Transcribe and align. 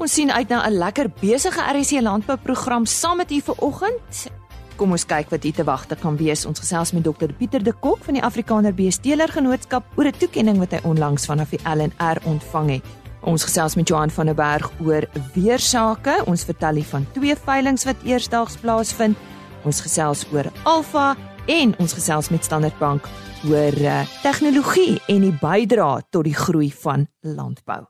Ons 0.00 0.14
sien 0.16 0.30
uit 0.32 0.48
na 0.48 0.64
'n 0.66 0.78
lekker 0.80 1.10
besige 1.20 1.60
RC 1.60 2.00
landbouprogram 2.00 2.86
saam 2.86 3.16
met 3.16 3.30
u 3.30 3.40
vanoggend. 3.40 4.30
Kom 4.76 4.90
ons 4.90 5.06
kyk 5.06 5.28
wat 5.30 5.42
hier 5.42 5.52
te 5.52 5.64
wagte 5.64 5.96
kan 5.96 6.16
wees. 6.16 6.44
Ons 6.44 6.58
gesels 6.58 6.92
met 6.92 7.04
Dr 7.04 7.32
Pieter 7.38 7.62
de 7.62 7.72
Kok 7.72 7.98
van 8.04 8.14
die 8.14 8.22
Afrikaner 8.22 8.74
Beesteler 8.74 9.28
Genootskap 9.28 9.84
oor 9.96 10.04
'n 10.04 10.18
toekenning 10.18 10.58
wat 10.58 10.70
hy 10.70 10.80
onlangs 10.82 11.26
vanaf 11.26 11.50
die 11.50 11.60
LNR 11.64 12.16
ontvang 12.24 12.70
het. 12.70 12.84
Ons 13.20 13.44
gesels 13.44 13.74
met 13.74 13.88
Johan 13.88 14.10
van 14.10 14.26
der 14.26 14.34
Berg 14.34 14.70
oor 14.80 15.04
weersake. 15.34 16.22
Ons 16.26 16.44
vertel 16.44 16.74
hier 16.74 16.84
van 16.84 17.06
twee 17.12 17.36
veilinge 17.36 17.84
wat 17.84 17.96
eersdaags 18.04 18.56
plaasvind. 18.56 19.16
Ons 19.64 19.80
gesels 19.80 20.26
oor 20.32 20.52
Alfa 20.62 21.16
en 21.46 21.74
ons 21.78 21.92
gesels 21.92 22.28
met 22.28 22.44
Standard 22.44 22.78
Bank 22.78 23.08
oor 23.48 23.72
uh, 23.72 24.00
tegnologie 24.22 25.00
en 25.08 25.20
die 25.20 25.38
bydrae 25.40 26.02
tot 26.10 26.24
die 26.24 26.34
groei 26.34 26.72
van 26.72 27.06
landbou. 27.20 27.86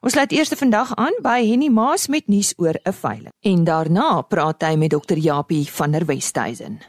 Ons 0.00 0.14
laat 0.16 0.30
eers 0.32 0.48
vandag 0.56 0.94
aan 0.96 1.18
by 1.20 1.42
Henny 1.44 1.66
Maas 1.68 2.06
met 2.08 2.24
nuus 2.32 2.54
oor 2.56 2.72
'n 2.88 2.92
veiling. 2.92 3.32
En 3.44 3.64
daarna 3.64 4.22
praat 4.22 4.62
hy 4.62 4.74
met 4.76 4.90
Dr. 4.90 5.18
Japie 5.18 5.68
van 5.68 5.92
der 5.92 6.06
Westhuizen. 6.06 6.80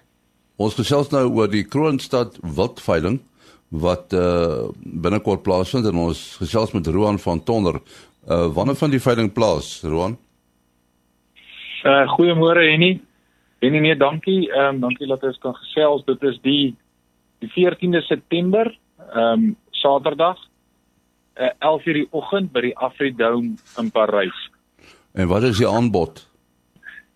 Ons 0.55 0.75
gesels 0.75 1.09
nou 1.11 1.27
oor 1.27 1.49
die 1.49 1.63
Kroonstad 1.63 2.39
wildveiling 2.41 3.19
wat 3.69 4.13
uh 4.13 4.71
binnekort 4.79 5.43
plaasvind 5.43 5.85
en 5.85 5.95
ons 5.95 6.37
gesels 6.39 6.71
met 6.71 6.87
Roan 6.87 7.19
van 7.19 7.43
Tonder. 7.43 7.81
Uh 8.29 8.47
wanneer 8.47 8.75
van 8.75 8.89
die 8.89 9.01
veiling 9.01 9.33
plaas, 9.33 9.81
Roan? 9.83 10.17
Uh 11.83 12.07
goeiemôre 12.15 12.63
Henny. 12.71 13.01
Henny 13.59 13.79
nee, 13.79 13.95
dankie. 13.95 14.51
Ehm 14.51 14.75
um, 14.75 14.79
dankie 14.79 15.07
dat 15.07 15.23
ons 15.23 15.37
kan 15.37 15.53
gesels. 15.55 16.05
Dit 16.05 16.23
is 16.23 16.39
die 16.41 16.75
die 17.39 17.49
14de 17.49 18.01
September, 18.01 18.77
ehm 19.13 19.33
um, 19.33 19.55
Saterdag 19.71 20.50
uh, 21.37 21.45
eh, 21.45 21.53
11:00 21.59 21.93
die 21.93 22.07
oggend 22.11 22.51
by 22.51 22.61
die 22.61 22.77
Afridome 22.77 23.55
in 23.77 23.91
Parys. 23.91 24.49
En 25.13 25.27
wat 25.27 25.43
is 25.43 25.57
die 25.57 25.67
aanbod? 25.67 26.29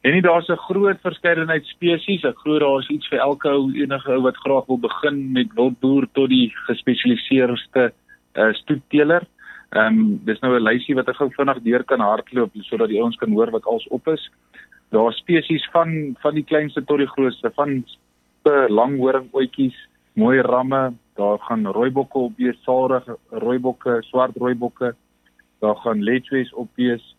En 0.06 0.14
nie 0.14 0.22
daar's 0.22 0.48
'n 0.48 0.66
groot 0.70 1.00
verskeidenheid 1.02 1.66
spesies. 1.66 2.24
Ek 2.24 2.38
glo 2.38 2.60
daar 2.60 2.80
is 2.80 2.90
iets 2.90 3.08
vir 3.08 3.20
elke 3.20 3.50
ou 3.50 3.72
enige 3.74 4.12
ou 4.12 4.22
wat 4.22 4.38
graag 4.38 4.66
wil 4.66 4.78
begin 4.78 5.32
met 5.32 5.54
wildboer 5.54 6.08
tot 6.14 6.30
die 6.30 6.54
gespesialiseerde 6.68 7.92
uh, 8.34 8.54
stoetteler. 8.54 9.24
Ehm 9.70 10.00
um, 10.00 10.20
dis 10.26 10.40
nou 10.40 10.54
'n 10.56 10.64
lysie 10.64 10.96
wat 10.96 11.10
ek 11.10 11.16
gou 11.16 11.30
vinnig 11.32 11.60
deur 11.64 11.84
kan 11.84 12.00
hardloop 12.00 12.52
sodat 12.62 12.90
die 12.90 13.02
ouens 13.02 13.16
kan 13.16 13.32
hoor 13.32 13.52
wat 13.52 13.66
als 13.66 13.88
op 13.88 14.08
is. 14.08 14.32
Daar 14.92 15.14
spesies 15.14 15.68
van 15.72 16.16
van 16.22 16.34
die 16.34 16.44
kleinste 16.44 16.84
tot 16.84 16.98
die 16.98 17.14
grootste, 17.16 17.52
van 17.56 17.86
langhoring 18.70 19.30
oetjies, 19.34 19.76
mooi 20.14 20.42
ramme, 20.42 20.94
daar 21.16 21.40
gaan 21.40 21.66
rooibokke 21.66 22.18
op 22.18 22.38
wees, 22.38 22.58
saarige 22.64 23.18
rooibokke, 23.30 23.98
swart 24.00 24.36
rooibokke. 24.36 24.96
Daar 25.60 25.76
gaan 25.76 26.04
lechwees 26.04 26.54
op 26.54 26.70
wees. 26.76 27.16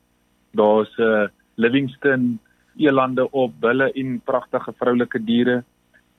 Daar's 0.50 0.96
'n 0.96 1.02
uh, 1.02 1.28
Livingston 1.54 2.38
elande 2.76 3.30
op, 3.30 3.52
bulle 3.60 3.92
en 3.92 4.20
pragtige 4.24 4.72
vroulike 4.76 5.24
diere. 5.24 5.64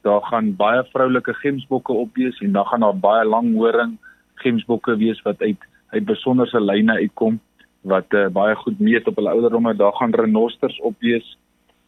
Daar 0.01 0.21
gaan 0.21 0.55
baie 0.55 0.83
vroulike 0.83 1.33
gemsbokke 1.33 1.93
op 1.93 2.09
wees 2.13 2.39
en 2.39 2.51
dan 2.51 2.65
gaan 2.65 2.79
daar 2.79 2.99
baie 2.99 3.25
langhoring 3.25 3.97
gemsbokke 4.35 4.97
wees 4.97 5.21
wat 5.21 5.41
uit 5.41 5.61
uit 5.87 6.05
besonderse 6.05 6.61
lyne 6.61 6.93
uitkom 6.93 7.39
wat 7.81 8.13
uh, 8.13 8.27
baie 8.27 8.55
goed 8.55 8.79
meet 8.79 9.07
op 9.07 9.15
hulle 9.15 9.29
ouderdomme. 9.29 9.75
Daar 9.75 9.93
gaan 9.93 10.13
renosters 10.13 10.79
op 10.79 10.95
wees. 10.99 11.37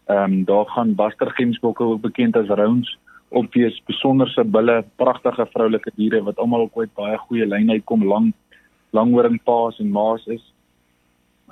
Ehm 0.05 0.31
um, 0.31 0.43
daar 0.45 0.65
gaan 0.65 0.95
baster 0.95 1.31
gemsbokke 1.31 1.83
ook 1.83 2.01
bekend 2.01 2.35
as 2.35 2.47
rounds 2.47 2.97
op 3.29 3.53
wees 3.53 3.77
besonderse 3.85 4.43
bulle, 4.43 4.83
pragtige 4.97 5.45
vroulike 5.53 5.91
diere 5.95 6.21
wat 6.25 6.37
almal 6.41 6.65
ook 6.67 6.79
uit 6.81 6.93
baie 6.97 7.17
goeie 7.27 7.45
lyne 7.45 7.77
uitkom, 7.77 8.05
lang 8.05 8.31
langhoringpaas 8.97 9.77
en 9.79 9.91
maas 9.93 10.25
is. 10.25 10.41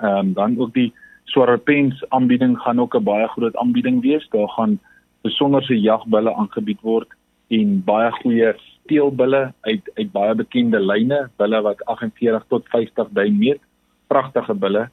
Ehm 0.02 0.18
um, 0.18 0.32
dan 0.34 0.58
ook 0.58 0.72
die 0.74 0.92
swarapens 1.30 2.02
aanbieding 2.08 2.58
gaan 2.58 2.80
ook 2.80 2.96
'n 2.96 3.04
baie 3.04 3.28
groot 3.28 3.56
aanbieding 3.56 4.00
wees. 4.02 4.28
Daar 4.28 4.48
gaan 4.48 4.80
besonderse 5.22 5.80
jagbulle 5.80 6.34
aangebied 6.34 6.80
word 6.80 7.08
en 7.48 7.84
baie 7.84 8.10
goeie 8.12 8.54
teelbulle 8.86 9.52
uit 9.60 9.90
uit 9.94 10.12
baie 10.12 10.34
bekende 10.34 10.80
lyne, 10.80 11.30
bulle 11.36 11.60
wat 11.62 11.84
48 11.84 12.44
tot 12.48 12.68
50 12.68 13.08
duim 13.10 13.38
meet. 13.38 13.60
Pragtige 14.06 14.54
bulle. 14.54 14.90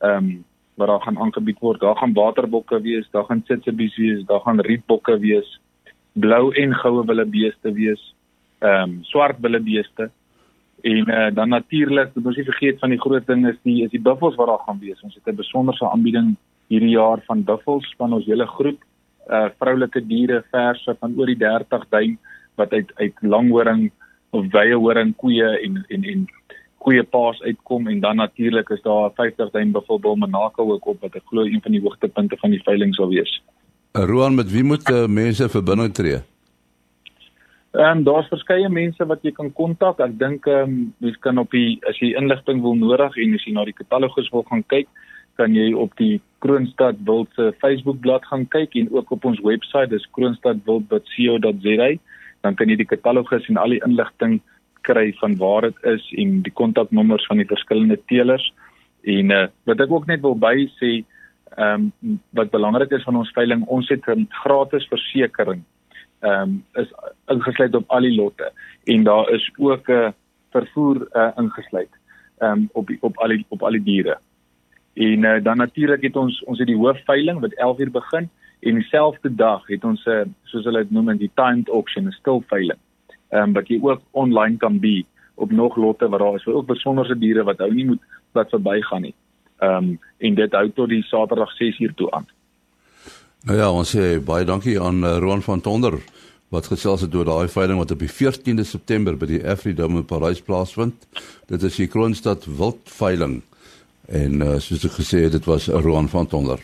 Ehm 0.00 0.16
um, 0.16 0.44
wat 0.74 0.88
daar 0.88 1.00
gaan 1.00 1.18
aangebied 1.18 1.58
word. 1.58 1.80
Daar 1.80 1.96
gaan 1.96 2.12
waterbokke 2.12 2.80
wees, 2.80 3.10
daar 3.10 3.24
gaan 3.24 3.42
tsitsebies 3.42 3.96
wees, 3.96 4.24
daar 4.24 4.40
gaan 4.40 4.60
rietbokke 4.60 5.18
wees 5.18 5.60
blou 6.20 6.52
en 6.54 6.74
goue 6.74 7.04
wille 7.06 7.24
beeste 7.24 7.72
wees. 7.72 8.02
Ehm 8.58 8.82
um, 8.82 8.98
swart 9.04 9.40
wille 9.40 9.60
beeste. 9.60 10.10
En 10.82 11.10
uh, 11.10 11.34
dan 11.34 11.48
natuurlik, 11.48 12.14
moet 12.14 12.26
ons 12.26 12.36
nie 12.36 12.44
vergeet 12.44 12.78
van 12.78 12.90
die 12.94 13.00
groot 13.00 13.26
ding 13.26 13.46
is 13.48 13.56
die 13.66 13.82
is 13.84 13.90
die 13.90 14.02
buffels 14.02 14.36
wat 14.38 14.46
daar 14.46 14.64
gaan 14.66 14.78
wees. 14.78 15.02
Ons 15.02 15.14
het 15.14 15.26
'n 15.26 15.40
besonderse 15.42 15.90
aanbieding 15.90 16.36
hierdie 16.68 16.94
jaar 16.96 17.22
van 17.26 17.44
buffels 17.44 17.94
van 17.96 18.12
ons 18.12 18.26
hele 18.26 18.46
groep 18.46 18.84
uh 19.28 19.48
vroulike 19.60 20.00
diere 20.08 20.42
verse 20.50 20.94
van 21.00 21.14
oor 21.18 21.26
die 21.26 21.40
30 21.40 21.84
duim 21.92 22.18
wat 22.56 22.72
uit 22.72 22.92
uit 22.96 23.14
langhoring 23.20 23.90
of 24.30 24.46
wye 24.52 24.74
horing 24.74 25.14
koeie 25.16 25.48
en 25.66 25.84
en 25.88 26.04
en 26.04 26.26
koeie 26.84 27.02
paas 27.02 27.40
uitkom 27.42 27.88
en 27.92 28.00
dan 28.00 28.16
natuurlik 28.16 28.70
is 28.70 28.82
daar 28.82 29.10
50 29.14 29.50
duim 29.50 29.72
buffel 29.72 30.00
bil 30.00 30.16
menake 30.16 30.62
ook 30.62 30.86
op 30.86 31.00
wat 31.00 31.16
ek 31.20 31.26
glo 31.26 31.44
een 31.44 31.62
van 31.62 31.72
die 31.72 31.82
hoogtepunte 31.84 32.36
van 32.40 32.50
die 32.50 32.62
veiling 32.64 32.94
sal 32.94 33.08
wees. 33.08 33.40
Roan 33.92 34.34
met 34.34 34.50
wie 34.50 34.64
moet 34.64 34.90
uh, 34.90 35.06
mense 35.06 35.48
verbinding 35.48 35.94
tree? 35.94 36.18
Ehm 37.72 37.98
um, 37.98 38.04
daar's 38.04 38.28
verskeie 38.28 38.68
mense 38.68 39.04
wat 39.06 39.22
jy 39.22 39.32
kan 39.32 39.52
kontak. 39.52 40.00
Ek 40.00 40.18
dink 40.18 40.46
ehm 40.46 40.62
um, 40.62 40.94
jy 41.04 41.12
kan 41.24 41.38
op 41.38 41.50
die 41.52 41.78
as 41.88 41.98
jy 42.00 42.14
inligting 42.16 42.62
wil 42.64 42.76
nodig 42.76 43.16
en 43.16 43.34
as 43.36 43.44
jy 43.44 43.52
na 43.56 43.64
die 43.68 43.76
katalogus 43.76 44.30
wil 44.32 44.44
gaan 44.48 44.64
kyk, 44.72 44.88
kan 45.36 45.54
jy 45.54 45.72
op 45.74 45.92
die 46.00 46.20
Kroonstad 46.42 47.00
Wild 47.06 47.28
se 47.36 47.52
Facebook 47.62 48.00
bladsy 48.00 48.30
gaan 48.30 48.46
kyk 48.54 48.76
en 48.80 48.88
ook 48.94 49.10
op 49.14 49.24
ons 49.24 49.40
webwerf 49.44 49.90
dis 49.90 50.06
kroonstadwild.co.za. 50.16 51.90
Dan 52.46 52.54
kan 52.54 52.70
jy 52.70 52.76
die 52.80 52.88
katalogus 52.88 53.48
en 53.48 53.60
al 53.60 53.76
die 53.76 53.82
inligting 53.86 54.40
kry 54.86 55.12
van 55.20 55.36
waar 55.36 55.68
dit 55.68 55.84
is 55.92 56.04
en 56.16 56.40
die 56.46 56.54
kontaknommers 56.54 57.26
van 57.26 57.42
die 57.42 57.48
verskillende 57.48 57.98
teelers. 58.10 58.52
En 59.04 59.30
uh, 59.30 59.46
wat 59.68 59.80
ek 59.80 59.92
ook 59.92 60.06
net 60.06 60.22
wil 60.24 60.36
by 60.38 60.68
sê, 60.78 61.02
ehm 61.56 61.90
um, 62.02 62.20
wat 62.30 62.50
belangrik 62.50 62.90
is 62.90 63.02
van 63.02 63.16
ons 63.16 63.32
veiling, 63.32 63.66
ons 63.66 63.88
het 63.88 64.06
'n 64.06 64.26
gratis 64.28 64.86
versekerings 64.86 65.66
ehm 66.20 66.42
um, 66.42 66.64
is 66.72 66.92
ingesluit 67.26 67.74
op 67.74 67.84
al 67.86 68.00
die 68.00 68.14
lotte 68.14 68.52
en 68.84 69.04
daar 69.04 69.30
is 69.30 69.50
ook 69.56 69.88
'n 69.88 69.92
uh, 69.92 70.10
vervoer 70.50 71.08
uh, 71.12 71.30
ingesluit 71.36 71.90
ehm 72.38 72.52
um, 72.52 72.68
op 72.72 72.86
die, 72.86 72.98
op 73.00 73.18
al 73.18 73.28
die 73.28 73.44
op 73.48 73.62
al 73.62 73.70
die 73.70 73.82
diere. 73.82 74.18
En 74.94 75.22
uh, 75.22 75.42
dan 75.42 75.56
natuurlik 75.56 76.02
het 76.02 76.16
ons 76.16 76.44
ons 76.44 76.58
het 76.58 76.66
die 76.66 76.76
hoofveiling 76.76 77.40
wat 77.40 77.54
11:00 77.54 77.90
begin 77.90 78.30
en 78.60 78.74
dieselfde 78.74 79.34
dag 79.34 79.66
het 79.66 79.84
ons 79.84 80.04
'n 80.04 80.10
uh, 80.10 80.24
soos 80.42 80.64
hulle 80.64 80.82
dit 80.82 80.90
noem 80.90 81.08
in 81.08 81.16
die 81.16 81.30
timed 81.34 81.68
auction, 81.68 82.06
'n 82.06 82.12
stil 82.12 82.42
veiling. 82.46 82.78
Ehm 83.28 83.42
um, 83.42 83.52
wat 83.52 83.68
jy 83.68 83.78
ook 83.82 84.00
online 84.10 84.56
kan 84.56 84.78
be 84.78 85.04
op 85.34 85.50
nog 85.50 85.76
lotte 85.76 86.08
wat 86.08 86.20
daar 86.20 86.34
is, 86.34 86.46
ook 86.46 86.66
besonderse 86.66 87.18
diere 87.18 87.44
wat 87.44 87.58
hou 87.58 87.74
nie 87.74 87.86
moet 87.86 88.02
wat 88.32 88.48
verbygaan 88.48 89.02
nie. 89.02 89.14
Ehm 89.58 89.76
um, 89.76 89.98
en 90.18 90.34
dit 90.34 90.52
hou 90.52 90.70
tot 90.74 90.88
die 90.90 91.02
Saterdag 91.06 91.50
6uur 91.58 91.94
toe 91.94 92.10
aan. 92.10 92.26
Nou 93.46 93.58
ja, 93.58 93.70
ons 93.70 93.90
sê 93.94 94.18
baie 94.24 94.44
dankie 94.44 94.80
aan 94.82 95.04
uh, 95.04 95.18
Roan 95.22 95.42
van 95.42 95.60
Tonder 95.60 95.98
wat 96.48 96.70
gesels 96.72 97.04
het 97.04 97.14
oor 97.14 97.28
daai 97.28 97.48
veiling 97.52 97.78
wat 97.78 97.92
op 97.92 98.00
die 98.00 98.10
14de 98.10 98.64
September 98.64 99.16
by 99.20 99.28
die 99.28 99.42
Afridome 99.44 100.00
in 100.00 100.06
Parys 100.08 100.40
plaasvind. 100.40 101.06
Dit 101.46 101.62
is 101.62 101.76
die 101.76 101.88
Kroonstad 101.92 102.46
Wildveiling. 102.48 103.42
En 104.08 104.40
uh, 104.40 104.56
soos 104.64 104.86
ek 104.88 104.96
gesê 104.96 105.26
het, 105.26 105.36
dit 105.36 105.44
was 105.44 105.68
Roan 105.68 106.08
van 106.08 106.26
Tonder. 106.26 106.62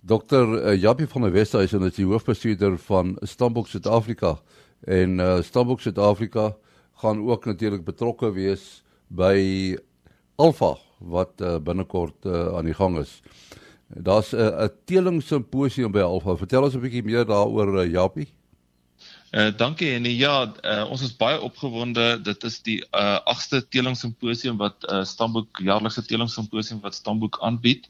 Dr. 0.00 0.56
Uh, 0.56 0.74
Jappie 0.80 1.08
van 1.12 1.26
der 1.26 1.34
Westhuizen 1.34 1.84
is 1.84 1.98
die 1.98 2.08
hoofbestuurder 2.08 2.78
van 2.86 3.18
Stambok 3.28 3.68
Suid-Afrika 3.68 4.38
en 4.88 5.18
uh, 5.20 5.42
Stambok 5.44 5.84
Suid-Afrika 5.84 6.54
gaan 7.02 7.20
ook 7.28 7.44
natuurlik 7.44 7.84
betrokke 7.84 8.32
wees 8.32 8.80
by 9.08 9.76
Alpha 10.40 10.78
wat 11.00 11.40
uh, 11.40 11.56
binnekort 11.58 12.26
uh, 12.26 12.56
aan 12.56 12.68
die 12.68 12.76
gang 12.76 12.98
is. 12.98 13.20
Daar's 13.88 14.32
'n 14.32 14.36
uh, 14.36 14.64
'n 14.64 14.70
teeling 14.84 15.22
simposium 15.22 15.92
by 15.92 16.00
Alpha. 16.00 16.36
Vertel 16.36 16.62
ons 16.62 16.74
'n 16.74 16.80
bietjie 16.80 17.02
meer 17.02 17.24
daaroor 17.24 17.82
uh, 17.82 17.90
Japie. 17.90 18.28
Uh 19.30 19.50
dankie 19.56 19.92
en 19.94 20.04
ja, 20.04 20.52
uh, 20.62 20.90
ons 20.90 21.02
is 21.02 21.16
baie 21.16 21.40
opgewonde. 21.40 22.20
Dit 22.22 22.44
is 22.44 22.62
die 22.66 22.80
uh 22.90 23.18
8ste 23.30 23.60
teeling 23.68 23.96
simposium 23.96 24.56
wat 24.58 24.86
uh 24.90 25.04
Stamboek 25.04 25.60
jaarlikse 25.62 26.02
teeling 26.02 26.30
simposium 26.30 26.80
wat 26.80 26.94
Stamboek 26.94 27.38
aanbied. 27.40 27.86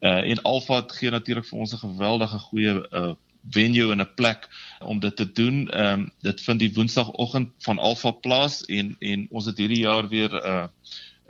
Uh 0.00 0.26
en 0.30 0.42
Alpha 0.42 0.82
gee 0.86 1.10
natuurlik 1.10 1.46
vir 1.46 1.58
ons 1.58 1.74
'n 1.74 1.84
geweldige 1.86 2.38
goeie 2.38 2.74
uh 2.90 3.14
venue 3.50 3.92
en 3.92 4.00
'n 4.00 4.14
plek 4.14 4.48
om 4.80 4.98
dit 5.00 5.16
te 5.16 5.32
doen. 5.32 5.68
Ehm 5.70 6.00
um, 6.00 6.10
dit 6.20 6.40
vind 6.40 6.58
die 6.58 6.74
Woensdagoggend 6.74 7.50
van 7.58 7.78
Alpha 7.78 8.10
plaas 8.10 8.64
en 8.64 8.96
en 8.98 9.26
ons 9.30 9.46
het 9.46 9.58
hierdie 9.58 9.84
jaar 9.86 10.08
weer 10.08 10.34
uh 10.44 10.66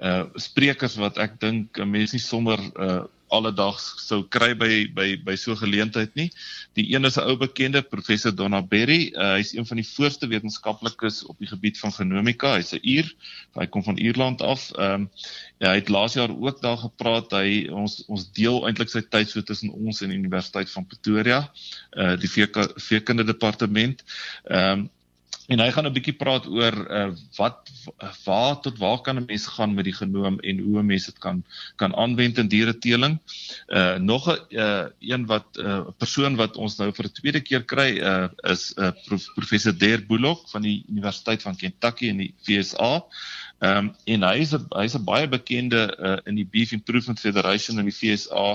uh 0.01 0.25
sprekers 0.35 0.97
wat 0.97 1.19
ek 1.19 1.41
dink 1.41 1.79
mense 1.85 2.17
nie 2.17 2.25
sommer 2.25 2.61
uh 2.77 3.05
alledags 3.31 3.85
sou 4.03 4.25
kry 4.35 4.53
by 4.59 4.87
by 4.95 5.09
by 5.25 5.37
so 5.39 5.53
'n 5.53 5.63
geleentheid 5.63 6.15
nie. 6.15 6.31
Die 6.75 6.87
een 6.95 7.05
is 7.05 7.17
'n 7.17 7.27
ou 7.31 7.37
bekende, 7.37 7.83
professor 7.83 8.35
Donna 8.35 8.63
Berry. 8.63 9.13
Uh, 9.15 9.35
Hy's 9.39 9.55
een 9.55 9.67
van 9.67 9.77
die 9.77 9.87
voorste 9.87 10.27
wetenskaplikes 10.27 11.25
op 11.25 11.39
die 11.39 11.47
gebied 11.47 11.79
van 11.79 11.93
genomika. 11.93 12.55
Hy's 12.55 12.73
'n 12.75 12.83
Ier. 12.83 13.15
Hy 13.55 13.67
kom 13.67 13.83
van 13.83 13.99
Ierland 13.99 14.43
af. 14.43 14.71
Ehm 14.73 14.93
um, 14.93 15.11
ja, 15.59 15.69
hy 15.69 15.79
het 15.79 15.89
laas 15.89 16.15
jaar 16.15 16.31
ook 16.31 16.61
daar 16.61 16.79
gepraat. 16.79 17.31
Hy 17.31 17.69
ons 17.71 18.05
ons 18.07 18.33
deel 18.33 18.67
eintlik 18.67 18.89
sy 18.89 19.03
tyd 19.03 19.29
so 19.29 19.43
tussen 19.43 19.71
ons 19.71 20.01
en 20.03 20.11
Universiteit 20.11 20.71
van 20.71 20.87
Pretoria, 20.87 21.51
uh 21.97 22.17
die 22.17 22.31
veekunde 22.77 23.25
departement. 23.25 24.05
Ehm 24.45 24.81
um, 24.81 24.91
En 25.51 25.59
hy 25.59 25.71
gaan 25.75 25.87
'n 25.89 25.95
bietjie 25.95 26.15
praat 26.15 26.45
oor 26.47 26.77
uh, 26.87 27.09
wat 27.35 27.71
waar 28.25 28.61
tot 28.63 28.79
waar 28.79 29.01
kan 29.03 29.19
'n 29.19 29.27
mens 29.27 29.47
gaan 29.51 29.75
met 29.75 29.85
die 29.85 29.97
genoom 29.97 30.39
en 30.39 30.59
hoe 30.59 30.79
'n 30.79 30.87
mens 30.87 31.07
dit 31.11 31.19
kan 31.19 31.43
kan 31.77 31.95
aanwend 31.95 32.39
in 32.39 32.49
diereteeling. 32.49 33.19
Uh 33.69 33.97
nog 33.99 34.31
'n 34.31 34.39
uh, 34.51 34.87
een 35.01 35.27
wat 35.27 35.47
'n 35.59 35.67
uh, 35.67 35.81
persoon 35.99 36.37
wat 36.37 36.57
ons 36.57 36.77
nou 36.77 36.93
vir 36.93 37.05
'n 37.05 37.19
tweede 37.19 37.41
keer 37.41 37.65
kry 37.65 37.99
uh, 37.99 38.29
is 38.53 38.75
'n 38.77 38.83
uh, 38.83 38.93
prof, 39.07 39.27
professor 39.35 39.79
Der 39.79 40.07
Bullock 40.07 40.49
van 40.49 40.63
die 40.63 40.85
Universiteit 40.89 41.43
van 41.43 41.57
Kentucky 41.57 42.07
in 42.07 42.17
die 42.17 42.35
VSA. 42.47 43.05
Ehm 43.61 43.77
um, 43.77 43.89
en 44.05 44.23
hy 44.25 44.37
is 44.41 44.55
hy's 44.57 44.95
'n 44.97 45.05
baie 45.05 45.29
bekende 45.29 45.83
uh, 45.99 46.17
in 46.25 46.39
die 46.41 46.47
Beef 46.49 46.73
Improvement 46.73 47.21
Federation 47.21 47.79
in 47.79 47.91
die 47.91 47.93
FSA 47.93 48.47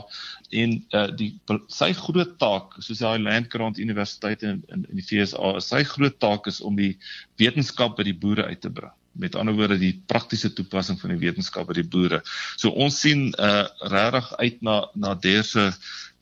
en 0.50 0.74
uh, 0.98 1.07
die 1.13 1.30
sy 1.69 1.92
groot 1.94 2.31
taak 2.42 2.74
soos 2.81 3.04
hy 3.06 3.18
Landgrant 3.22 3.78
Universiteit 3.78 4.42
in 4.42 4.63
in, 4.74 4.88
in 4.90 4.98
die 4.98 5.06
FSA 5.06 5.60
sy 5.62 5.84
groot 5.86 6.18
taak 6.19 6.50
is 6.50 6.57
om 6.62 6.75
die 6.80 6.96
wetenskap 7.38 8.00
by 8.00 8.07
die 8.10 8.18
boere 8.18 8.48
uit 8.50 8.62
te 8.66 8.74
bring 8.74 8.94
met 9.16 9.36
ander 9.36 9.56
woorde 9.56 9.78
die 9.80 9.94
praktiese 10.10 10.52
toepassing 10.54 10.98
van 11.00 11.13
die 11.13 11.22
wetenskap 11.22 11.69
by 11.69 11.78
die 11.78 11.88
boere. 11.88 12.19
So 12.57 12.74
ons 12.74 12.98
sien 13.06 13.30
uh 13.40 13.63
regtig 13.94 14.34
uit 14.42 14.57
na 14.66 14.80
na 14.96 15.13
dese 15.16 15.69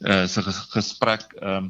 uh 0.03 0.25
se 0.27 0.41
gesprek 0.75 1.33
ehm 1.41 1.55
um, 1.55 1.69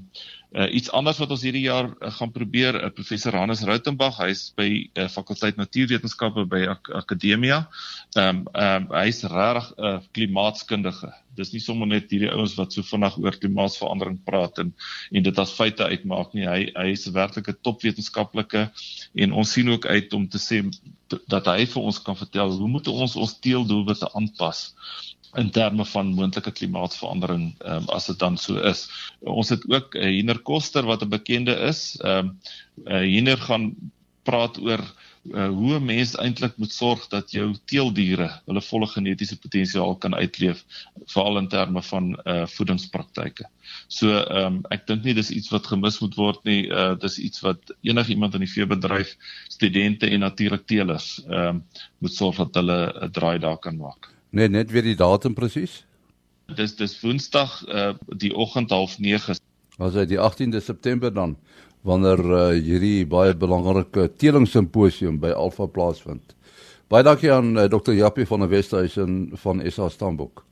Uh, 0.54 0.68
iets 0.70 0.92
anders 0.94 1.18
wat 1.18 1.32
ons 1.34 1.42
hierdie 1.42 1.64
jaar 1.66 1.88
uh, 1.90 2.12
gaan 2.14 2.30
probeer, 2.30 2.76
uh, 2.78 2.90
professor 2.94 3.34
Hannes 3.34 3.64
Rautenbach, 3.66 4.20
hy's 4.22 4.52
by 4.54 4.68
uh, 5.02 5.08
fakulteit 5.10 5.58
natuurwetenskappe 5.58 6.44
by 6.52 6.60
Ak 6.76 6.92
Akademia. 6.94 7.64
Ehm 8.14 8.44
um, 8.44 8.44
ehm 8.54 8.86
um, 8.86 8.86
hy's 8.94 9.24
regtig 9.26 9.72
'n 9.74 9.88
uh, 9.90 10.04
klimaatskundige. 10.14 11.10
Dis 11.34 11.56
nie 11.56 11.64
sommer 11.64 11.90
net 11.90 12.14
hierdie 12.14 12.30
ouens 12.30 12.54
wat 12.60 12.78
so 12.78 12.86
vinnig 12.86 13.18
oor 13.18 13.40
klimaatsverandering 13.42 14.20
praat 14.30 14.62
en 14.62 14.70
en 15.10 15.26
dit 15.26 15.42
as 15.42 15.56
feite 15.58 15.90
uitmaak 15.90 16.38
nie. 16.38 16.46
Hy 16.46 16.70
hy 16.78 16.88
is 16.94 17.08
'n 17.10 17.18
werklike 17.18 17.58
topwetenskaplike 17.66 18.70
en 19.26 19.34
ons 19.34 19.54
sien 19.58 19.74
ook 19.74 19.90
uit 19.90 20.14
om 20.14 20.30
te 20.30 20.38
sê 20.38 20.62
dat 21.34 21.50
hy 21.50 21.66
vir 21.66 21.82
ons 21.82 21.98
kan 21.98 22.16
vertel 22.16 22.54
hoe 22.62 22.70
moet 22.70 22.88
ons 22.88 23.18
ons 23.18 23.40
teeldoelwitte 23.42 24.06
aanpas 24.14 24.70
in 25.36 25.50
terme 25.52 25.86
van 25.86 26.14
moontlike 26.14 26.52
klimaatsverandering 26.52 27.54
um, 27.66 27.88
as 27.90 28.06
dit 28.06 28.20
dan 28.20 28.38
so 28.38 28.60
is. 28.62 28.86
Ons 29.20 29.50
het 29.50 29.64
ook 29.70 29.96
'n 29.96 30.04
uh, 30.04 30.12
Hiner 30.18 30.40
Koster 30.40 30.86
wat 30.86 31.04
'n 31.04 31.10
bekende 31.10 31.56
is. 31.70 31.98
Ehm 32.02 32.18
um, 32.18 32.38
uh, 32.86 33.02
Hiner 33.02 33.38
gaan 33.38 33.76
praat 34.24 34.60
oor 34.62 34.84
uh, 35.32 35.48
hoe 35.48 35.80
'n 35.80 35.86
mens 35.86 36.16
eintlik 36.16 36.58
moet 36.58 36.72
sorg 36.72 37.08
dat 37.08 37.32
jou 37.32 37.56
teeldiere 37.66 38.30
hulle 38.46 38.62
volle 38.62 38.88
genetiese 38.88 39.38
potensiaal 39.40 39.96
kan 39.96 40.16
uitleef 40.16 40.64
veral 41.06 41.38
in 41.38 41.48
terme 41.48 41.82
van 41.82 42.20
uh, 42.24 42.46
voedingspraktyke. 42.46 43.48
So 43.88 44.10
ehm 44.10 44.46
um, 44.46 44.62
ek 44.70 44.88
dink 44.88 45.04
nie 45.04 45.14
dis 45.14 45.32
iets 45.32 45.50
wat 45.50 45.68
gemis 45.68 46.00
moet 46.00 46.16
word 46.16 46.44
nie. 46.44 46.68
Uh, 46.68 46.96
dis 47.00 47.18
iets 47.18 47.40
wat 47.42 47.76
enigiemand 47.82 48.34
in 48.34 48.46
die 48.46 48.54
veebedryf, 48.56 49.16
studente 49.48 50.10
en 50.10 50.20
natuurlik 50.20 50.68
teelers 50.68 51.24
ehm 51.28 51.48
um, 51.48 51.64
moet 51.98 52.14
sorg 52.14 52.38
dat 52.38 52.60
hulle 52.62 52.80
'n 53.08 53.12
draai 53.12 53.40
daar 53.40 53.58
kan 53.58 53.78
maak. 53.78 54.12
Nee, 54.34 54.50
net 54.50 54.72
weer 54.74 54.82
die 54.82 54.98
datum 54.98 55.36
presies. 55.38 55.84
Dis 56.58 56.74
dis 56.76 56.96
Woensdag 57.04 57.60
uh 57.70 57.92
die 58.18 58.34
oggend 58.34 58.72
half 58.74 58.98
9. 58.98 59.38
Was 59.78 59.94
dit 59.94 60.10
die 60.10 60.18
18de 60.18 60.62
September 60.62 61.14
dan 61.14 61.36
wanneer 61.86 62.24
uh, 62.24 62.48
hierdie 62.56 63.06
baie 63.06 63.36
belangrike 63.36 64.08
teelingssimposium 64.18 65.20
by 65.22 65.34
Alpha 65.36 65.68
plaasvind. 65.68 66.34
Baie 66.90 67.06
dankie 67.06 67.30
aan 67.34 67.54
uh, 67.58 67.68
Dr. 67.70 67.94
Jappie 67.94 68.26
van 68.26 68.46
der 68.46 68.50
Westhuizen 68.50 69.32
van 69.44 69.62
SA 69.70 69.90
Stambok. 69.92 70.46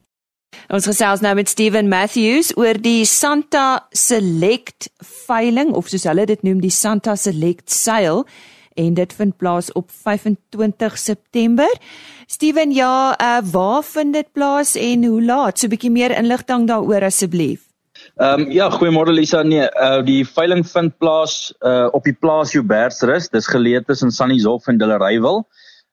Ons 0.70 0.86
gesels 0.86 1.24
nou 1.24 1.34
met 1.40 1.50
Steven 1.50 1.90
Matthews 1.90 2.52
oor 2.60 2.78
die 2.78 3.06
Santa 3.08 3.88
Select 3.96 4.92
veiling 5.26 5.74
of 5.74 5.90
soos 5.90 6.06
hulle 6.06 6.28
dit 6.30 6.44
noem 6.46 6.62
die 6.62 6.74
Santa 6.76 7.16
Select 7.16 7.72
sale 7.72 8.28
en 8.74 8.94
dit 8.94 9.14
vind 9.14 9.38
plaas 9.38 9.72
op 9.72 9.92
25 9.92 10.98
September. 10.98 11.78
Steven, 12.26 12.72
ja, 12.72 13.18
uh, 13.22 13.52
waar 13.52 13.84
vind 13.84 14.14
dit 14.14 14.32
plaas 14.32 14.76
en 14.76 15.06
hoe 15.06 15.24
laat? 15.24 15.60
So 15.60 15.68
'n 15.68 15.70
bietjie 15.70 15.92
meer 15.92 16.18
inligting 16.18 16.68
daaroor 16.68 17.04
asseblief. 17.04 17.72
Ehm 18.16 18.42
um, 18.42 18.52
ja, 18.52 18.70
goeiemôre 18.70 19.14
Lisa. 19.14 19.42
Nee, 19.44 19.68
uh 19.82 20.02
die 20.06 20.26
veiling 20.28 20.66
vind 20.68 20.98
plaas 20.98 21.54
uh 21.60 21.88
op 21.92 22.04
die 22.04 22.14
plaas 22.14 22.52
Joubertsrus. 22.52 23.30
Dis 23.30 23.48
geleë 23.48 23.84
tussen 23.86 24.12
Sannieshof 24.12 24.68
en 24.68 24.78
Dilleryville. 24.78 25.44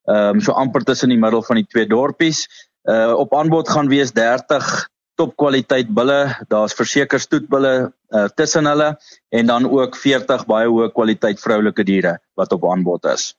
Ehm 0.05 0.37
um, 0.37 0.41
so 0.41 0.53
amper 0.53 0.85
tussen 0.85 1.09
die 1.09 1.19
middel 1.19 1.43
van 1.43 1.57
die 1.57 1.67
twee 1.67 1.87
dorpies. 1.87 2.47
Uh 2.85 3.15
op 3.17 3.35
aanbod 3.35 3.69
gaan 3.69 3.89
wees 3.89 4.13
30 4.13 4.89
topkwaliteit 5.19 5.91
bulle. 5.95 6.21
Daar's 6.53 6.77
verseker 6.79 7.21
stoetbulle 7.21 7.75
uh, 8.15 8.29
tussen 8.39 8.71
hulle 8.71 8.95
en 9.35 9.51
dan 9.51 9.67
ook 9.71 9.99
40 9.99 10.47
baie 10.47 10.71
hoë 10.71 10.93
kwaliteit 10.95 11.43
vroulike 11.43 11.85
diere 11.85 12.19
wat 12.39 12.55
op 12.57 12.65
aanbod 12.71 13.11
is. 13.13 13.35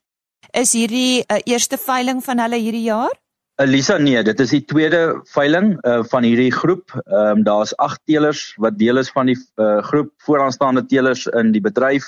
Is 0.53 0.73
hierdie 0.73 1.23
'n 1.23 1.35
uh, 1.35 1.41
eerste 1.45 1.77
veiling 1.77 2.23
van 2.23 2.39
hulle 2.39 2.57
hierdie 2.57 2.87
jaar? 2.89 3.15
Elisa 3.59 3.97
nee, 3.99 4.21
dit 4.23 4.39
is 4.39 4.53
die 4.55 4.63
tweede 4.63 5.19
veiling 5.33 5.73
uh, 5.83 5.99
van 6.11 6.23
hierdie 6.23 6.51
groep. 6.51 6.93
Ehm 6.95 7.39
um, 7.39 7.43
daar's 7.43 7.73
8 7.75 7.99
teelers 8.07 8.53
wat 8.57 8.77
deel 8.79 8.97
is 9.01 9.11
van 9.11 9.27
die 9.27 9.35
uh, 9.35 9.81
groep 9.83 10.13
vooraanstaande 10.23 10.85
teelers 10.85 11.25
in 11.41 11.51
die 11.51 11.61
bedryf. 11.61 12.07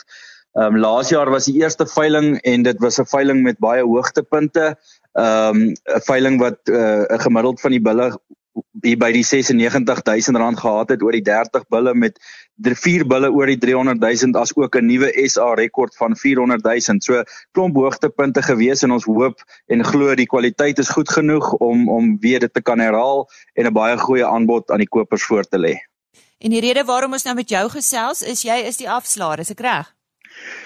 Ehm 0.55 0.75
um, 0.75 0.79
laas 0.79 1.11
jaar 1.11 1.29
was 1.29 1.49
die 1.51 1.59
eerste 1.59 1.85
veiling 1.87 2.37
en 2.47 2.63
dit 2.63 2.79
was 2.79 2.99
'n 2.99 3.05
veiling 3.05 3.43
met 3.43 3.59
baie 3.59 3.83
hoogtepunte. 3.83 4.75
Ehm 5.19 5.55
um, 5.55 5.61
'n 5.71 6.05
veiling 6.07 6.39
wat 6.39 6.59
'n 6.65 6.73
uh, 6.73 7.19
gemiddeld 7.19 7.61
van 7.61 7.71
die 7.71 7.83
bulle 7.83 8.07
hier 8.83 8.97
by 8.99 9.11
die 9.13 9.23
96000 9.23 10.37
rand 10.37 10.59
gehad 10.59 10.89
het 10.89 11.03
oor 11.03 11.15
die 11.15 11.23
30 11.23 11.67
bulle 11.71 11.93
met 11.95 12.17
vier 12.83 13.05
bulle 13.07 13.31
oor 13.31 13.49
die 13.49 13.59
300000 13.59 14.35
as 14.35 14.53
ook 14.55 14.75
'n 14.75 14.85
nuwe 14.85 15.11
SA 15.27 15.53
rekord 15.53 15.95
van 15.95 16.15
400000. 16.15 17.03
So 17.03 17.23
klomp 17.53 17.75
hoogtepunte 17.75 18.41
gewees 18.41 18.83
en 18.83 18.91
ons 18.91 19.05
hoop 19.05 19.39
en 19.67 19.83
glo 19.83 20.15
die 20.15 20.27
kwaliteit 20.27 20.79
is 20.79 20.89
goed 20.89 21.09
genoeg 21.09 21.53
om 21.53 21.89
om 21.89 22.17
weer 22.19 22.39
dit 22.39 22.53
te 22.53 22.61
kan 22.61 22.79
herhaal 22.79 23.29
en 23.55 23.65
'n 23.65 23.73
baie 23.73 23.97
goeie 23.97 24.25
aanbod 24.25 24.71
aan 24.71 24.79
die 24.79 24.89
kopers 24.89 25.23
voor 25.23 25.43
te 25.43 25.57
lê. 25.57 25.75
En 26.39 26.49
die 26.49 26.61
rede 26.61 26.83
waarom 26.83 27.13
ons 27.13 27.23
nou 27.23 27.35
met 27.35 27.49
jou 27.49 27.69
gesels 27.69 28.21
is 28.21 28.41
jy 28.41 28.65
is 28.65 28.77
die 28.77 28.89
afslaer, 28.89 29.39
is 29.39 29.51
ek 29.51 29.59
reg? 29.59 29.95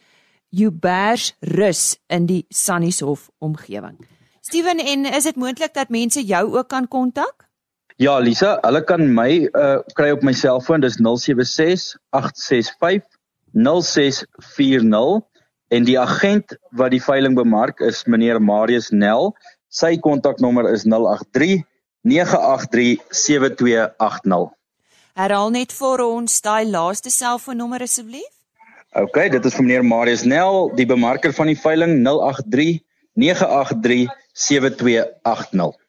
Jubers 0.53 1.33
Rus 1.41 1.97
in 2.05 2.29
die 2.29 2.45
Sannieshof 2.53 3.33
omgewing. 3.41 3.97
Steven, 4.45 4.77
en 4.77 5.09
is 5.09 5.25
dit 5.25 5.41
moontlik 5.41 5.73
dat 5.73 5.89
mense 5.89 6.21
jou 6.21 6.53
ook 6.53 6.69
kan 6.69 6.85
kontak? 6.87 7.49
Ja, 7.97 8.21
Lisa, 8.21 8.61
hulle 8.61 8.85
kan 8.85 9.09
my 9.09 9.49
uh, 9.49 9.81
kry 9.97 10.13
op 10.13 10.21
my 10.21 10.37
selfoon, 10.37 10.85
dis 10.85 11.01
076 11.01 11.97
865 12.13 13.09
0640 13.57 15.32
En 15.67 15.85
die 15.87 15.99
agent 15.99 16.57
wat 16.71 16.91
die 16.91 17.01
veiling 17.01 17.35
bemark 17.35 17.79
is 17.79 18.03
meneer 18.05 18.41
Marius 18.41 18.91
Nel. 18.91 19.33
Sy 19.69 19.95
kontaknommer 19.97 20.67
is 20.71 20.85
083 20.85 21.63
983 22.03 22.99
7280. 23.09 24.51
Herhaal 25.13 25.51
net 25.53 25.73
vir 25.77 26.01
ons 26.03 26.41
daai 26.41 26.65
laaste 26.65 27.11
selfoonnommer 27.13 27.85
asseblief. 27.85 28.29
OK, 28.97 29.17
dit 29.33 29.45
is 29.45 29.55
vir 29.57 29.65
meneer 29.65 29.85
Marius 29.85 30.25
Nel, 30.25 30.67
die 30.77 30.85
bemarker 30.89 31.33
van 31.33 31.49
die 31.49 31.57
veiling 31.57 32.01
083 32.05 32.81
983 33.17 34.09
7280. 34.33 35.82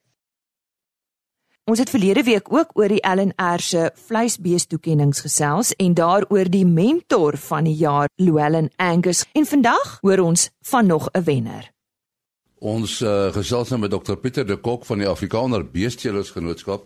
Ons 1.65 1.81
het 1.81 1.89
verlede 1.89 2.21
week 2.27 2.51
ook 2.53 2.75
oor 2.77 2.93
die 2.93 3.01
LNR 3.01 3.63
se 3.65 3.87
vleisbeestoekennings 4.07 5.23
gesels 5.25 5.71
en 5.81 5.95
daaroor 5.97 6.51
die 6.53 6.67
mentor 6.69 7.39
van 7.41 7.65
die 7.65 7.79
jaar, 7.79 8.11
Llewellyn 8.21 8.69
Angus. 8.77 9.23
En 9.33 9.49
vandag 9.49 9.95
hoor 10.03 10.21
ons 10.27 10.51
van 10.69 10.87
nog 10.87 11.09
'n 11.13 11.25
wenner. 11.25 11.71
Ons 12.59 13.01
uh, 13.01 13.33
gesels 13.33 13.69
nou 13.69 13.81
met 13.81 13.91
Dr 13.91 14.15
Pieter 14.15 14.47
de 14.47 14.57
Kok 14.57 14.85
van 14.85 14.99
die 14.99 15.09
Afrikaner 15.09 15.65
Beesteelersgenootskap. 15.71 16.85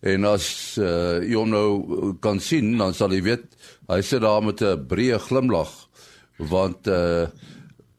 En 0.00 0.24
as 0.24 0.76
uh, 0.76 1.24
jy 1.24 1.34
hom 1.34 1.48
nou 1.48 2.14
kan 2.20 2.40
sien, 2.40 2.76
dan 2.76 2.92
sal 2.94 3.10
jy 3.10 3.22
weet 3.22 3.56
hy 3.88 4.00
sit 4.02 4.20
daar 4.20 4.44
met 4.44 4.60
'n 4.60 4.86
breë 4.86 5.18
glimlag 5.18 5.88
want 6.36 6.86
uh, 6.86 7.26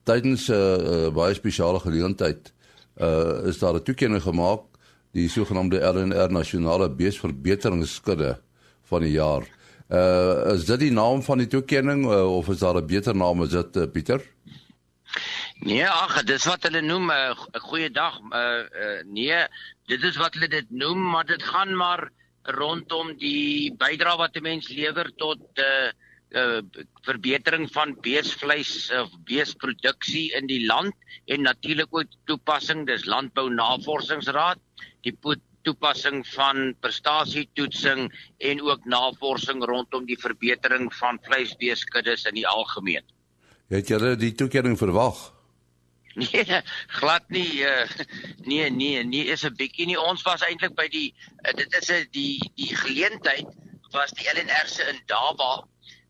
tydens 0.04 0.48
'n 0.50 0.54
uh, 0.54 1.10
baie 1.10 1.34
spesiale 1.34 1.80
geleentheid 1.80 2.54
uh, 3.02 3.48
is 3.50 3.58
daar 3.58 3.74
'n 3.74 3.84
toekenning 3.84 4.22
gemaak 4.22 4.69
die 5.18 5.30
sogenaamde 5.30 5.80
RNR 5.82 6.32
nasionale 6.32 6.90
beesverbeteringsskudde 6.90 8.36
van 8.90 9.06
die 9.06 9.16
jaar. 9.16 9.48
Uh 9.90 10.54
is 10.54 10.68
dit 10.70 10.80
die 10.86 10.92
naam 10.94 11.24
van 11.26 11.42
die 11.42 11.48
toekenning 11.50 12.06
uh, 12.06 12.22
of 12.30 12.50
is 12.50 12.60
daar 12.62 12.78
'n 12.78 12.86
beter 12.86 13.16
naam 13.16 13.42
as 13.42 13.50
dit 13.50 13.78
uh, 13.78 13.88
Pieter? 13.90 14.22
Nee, 15.60 15.88
ag, 15.88 16.24
dis 16.24 16.46
wat 16.46 16.64
hulle 16.64 16.82
noem 16.82 17.10
'n 17.10 17.34
uh, 17.34 17.62
goeie 17.66 17.90
dag. 17.90 18.20
Uh, 18.30 18.38
uh 18.84 19.02
nee, 19.06 19.48
dit 19.88 20.04
is 20.04 20.18
wat 20.18 20.34
hulle 20.34 20.48
dit 20.48 20.70
noem, 20.70 21.10
maar 21.10 21.26
dit 21.26 21.44
gaan 21.44 21.76
maar 21.76 22.10
rondom 22.44 23.18
die 23.18 23.74
bydrae 23.78 24.18
wat 24.18 24.38
'n 24.38 24.42
mens 24.42 24.70
lewer 24.70 25.12
tot 25.16 25.42
uh 25.58 25.90
uh 26.38 26.62
verbetering 27.08 27.66
van 27.74 27.96
beesvleis 28.06 28.92
of 28.94 29.10
beesproduksie 29.26 30.30
in 30.38 30.48
die 30.48 30.66
land 30.66 30.94
en 31.26 31.42
natuurlik 31.42 31.90
ook 31.92 32.12
toepassing 32.26 32.86
dis 32.88 33.06
landbou 33.06 33.50
navorsingsraad 33.50 34.60
die 35.02 35.16
toepassing 35.64 36.22
van 36.28 36.76
prestasietoetsing 36.80 38.08
en 38.38 38.62
ook 38.62 38.86
navorsing 38.86 39.64
rondom 39.66 40.06
die 40.06 40.20
verbetering 40.20 40.94
van 40.96 41.20
vleisbeeskuddes 41.22 42.26
in 42.30 42.38
die 42.40 42.48
algemeen. 42.48 43.04
Het 43.70 43.88
julle 43.88 44.16
die 44.16 44.34
toekenning 44.34 44.78
verwag? 44.78 45.30
Nee, 46.20 46.62
glad 46.88 47.30
nie. 47.30 47.62
Uh, 47.64 47.86
nee, 48.44 48.70
nee, 48.70 49.04
nee, 49.04 49.30
is 49.32 49.46
'n 49.46 49.56
bietjie 49.56 49.86
nie. 49.86 50.00
Ons 50.00 50.26
was 50.26 50.42
eintlik 50.44 50.74
by 50.76 50.88
die 50.92 51.14
uh, 51.46 51.54
dit 51.56 51.76
is 51.80 51.90
'n 51.90 52.08
die 52.12 52.42
die 52.56 52.76
geleentheid 52.76 53.48
was 53.94 54.12
die 54.18 54.28
LNR 54.28 54.68
se 54.68 54.84
in 54.90 55.00
Daba 55.06 55.64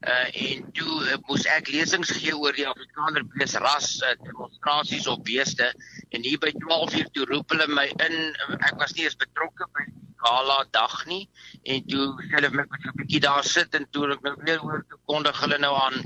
uh 0.08 0.28
en 0.48 0.68
toe 0.72 0.94
uh, 1.12 1.18
moes 1.28 1.46
ek 1.52 1.72
lesings 1.74 2.12
gee 2.16 2.36
oor 2.36 2.56
die 2.56 2.68
Afrikaner 2.68 3.26
beesras 3.34 3.98
uh, 4.00 4.14
demonstrasies 4.24 5.08
op 5.12 5.26
beeste. 5.28 5.74
En 6.16 6.24
hier 6.24 6.40
by 6.40 6.54
12:00 6.56 7.12
toe 7.16 7.26
roep 7.32 7.52
hulle 7.52 7.68
my 7.68 7.88
in. 8.06 8.16
Ek 8.60 8.80
was 8.80 8.96
nie 8.96 9.04
eens 9.04 9.20
betrokke 9.20 9.68
by 9.76 9.88
gala 10.24 10.64
dag 10.72 10.96
nie. 11.06 11.28
En 11.64 11.84
toe 11.92 12.06
hulle 12.32 12.50
my 12.56 12.64
net 12.64 12.88
'n 12.88 12.96
bietjie 13.02 13.24
daar 13.28 13.44
sit 13.44 13.76
en 13.76 13.88
toe 13.92 14.08
ek 14.16 14.24
nou 14.24 14.36
weer 14.46 14.64
hoor 14.64 14.86
toe 14.88 15.00
kondig 15.12 15.42
hulle 15.44 15.60
nou 15.60 15.76
aan 15.76 16.00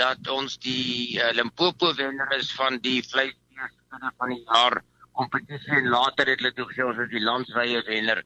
dat 0.00 0.28
ons 0.28 0.58
die 0.58 1.20
uh, 1.20 1.32
Limpopo 1.36 1.94
wenner 2.00 2.32
is 2.38 2.52
van 2.52 2.80
die 2.80 3.02
vleisbeeste 3.02 4.12
van 4.18 4.28
die 4.32 4.42
jaar 4.44 4.80
kompetisie 5.12 5.76
en 5.78 5.88
later 5.88 6.26
het 6.32 6.40
hulle 6.40 6.52
toe 6.54 6.66
gesê 6.70 6.84
ons 6.84 6.98
is 7.04 7.12
die 7.12 7.22
landwyse 7.22 7.82
wenner 7.86 8.22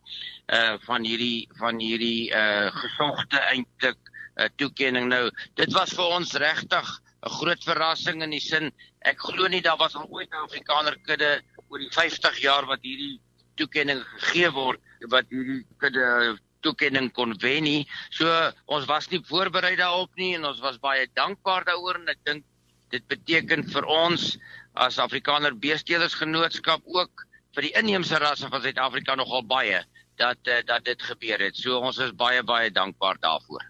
uh 0.58 0.76
van 0.87 1.04
hierdie 1.04 1.48
van 1.60 1.80
hierdie 1.82 2.30
uh 2.32 2.70
gesogte 2.82 3.42
eintlik 3.52 3.98
'n 3.98 4.17
uh, 4.38 4.49
toekenning 4.57 5.09
nou. 5.11 5.28
Dit 5.54 5.73
was 5.76 5.95
vir 5.97 6.16
ons 6.18 6.35
regtig 6.35 6.88
'n 7.26 7.30
groot 7.40 7.64
verrassing 7.64 8.23
in 8.23 8.30
die 8.30 8.40
sin 8.40 8.73
ek 9.02 9.18
glo 9.18 9.49
nie 9.49 9.62
daar 9.62 9.78
was 9.78 9.97
al 9.97 10.07
ooit 10.11 10.30
'n 10.30 10.45
Afrikaner 10.47 10.97
kudde 11.07 11.42
oor 11.68 11.78
die 11.78 11.90
50 11.90 12.38
jaar 12.38 12.66
wat 12.66 12.83
hierdie 12.83 13.21
toekenning 13.57 14.02
gegee 14.18 14.50
word 14.50 14.80
wat 15.11 15.26
hierdie 15.30 15.64
kudde 15.78 16.38
toekenning 16.62 17.11
kon 17.14 17.35
wen 17.42 17.64
nie. 17.64 17.87
So 18.11 18.26
ons 18.66 18.87
was 18.87 19.11
nie 19.11 19.23
voorberei 19.30 19.76
daarop 19.76 20.11
nie 20.16 20.35
en 20.35 20.45
ons 20.45 20.61
was 20.61 20.78
baie 20.78 21.07
dankbaar 21.14 21.64
daaroor 21.64 22.00
en 22.00 22.09
ek 22.09 22.23
dink 22.25 22.45
dit 22.90 23.04
beteken 23.09 23.66
vir 23.68 23.85
ons 23.85 24.37
as 24.75 24.99
Afrikaner 24.99 25.54
Beesteelersgenootskap 25.54 26.83
ook 26.87 27.26
vir 27.54 27.68
die 27.68 27.75
inheemse 27.78 28.18
rasse 28.18 28.49
van 28.49 28.62
Suid-Afrika 28.62 29.14
nogal 29.18 29.42
baie 29.42 29.83
dat 30.18 30.38
uh, 30.47 30.62
dat 30.66 30.85
dit 30.85 31.02
gebeur 31.02 31.38
het. 31.38 31.57
So 31.57 31.78
ons 31.78 31.99
is 31.99 32.14
baie 32.14 32.42
baie 32.42 32.71
dankbaar 32.71 33.21
daarvoor. 33.23 33.66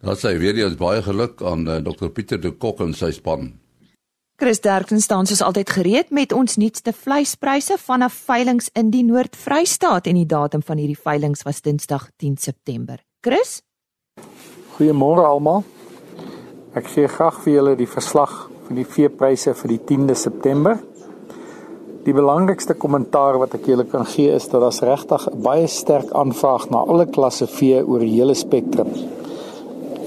Dat 0.00 0.20
sê 0.22 0.36
weer 0.38 0.54
eens 0.54 0.76
baie 0.78 1.02
geluk 1.02 1.42
aan 1.42 1.66
uh, 1.66 1.76
eh, 1.76 1.82
Dr 1.82 2.06
Pieter 2.14 2.40
de 2.40 2.52
Kok 2.54 2.84
en 2.84 2.94
sy 2.94 3.10
span. 3.10 3.50
Chris 4.38 4.60
Derksen 4.62 5.00
staan 5.02 5.26
soos 5.26 5.42
altyd 5.42 5.70
gereed 5.74 6.12
met 6.14 6.32
ons 6.32 6.56
nuutste 6.56 6.92
vleispryse 6.94 7.74
vanaf 7.82 8.14
veilinge 8.28 8.70
in 8.78 8.92
die 8.94 9.02
Noord-Vrystaat 9.02 10.06
en 10.06 10.20
die 10.20 10.28
datum 10.30 10.62
van 10.62 10.78
hierdie 10.78 11.00
veilinge 11.02 11.42
was 11.42 11.58
Dinsdag 11.66 12.06
10 12.22 12.38
September. 12.38 13.02
Chris? 13.26 13.58
Goeiemôre 14.76 15.26
almal. 15.26 15.66
Ek 16.78 16.86
gee 16.94 17.10
graag 17.10 17.42
vir 17.42 17.56
julle 17.56 17.74
die 17.82 17.90
verslag 17.90 18.44
van 18.68 18.78
die 18.78 18.86
veepryse 18.86 19.58
vir 19.58 19.74
die 19.74 19.82
10de 19.90 20.14
September. 20.14 20.78
Die 22.06 22.14
belangrikste 22.14 22.78
kommentaar 22.78 23.42
wat 23.42 23.58
ek 23.58 23.66
julle 23.66 23.90
kan 23.90 24.06
gee 24.06 24.30
is 24.30 24.46
dat 24.46 24.62
daar 24.62 24.94
regtig 24.94 25.26
baie 25.42 25.66
sterk 25.66 26.14
aanvraag 26.14 26.70
na 26.70 26.86
alle 26.86 27.10
klasse 27.10 27.50
vee 27.50 27.82
oor 27.82 28.06
die 28.06 28.14
hele 28.14 28.38
spektrum 28.38 28.94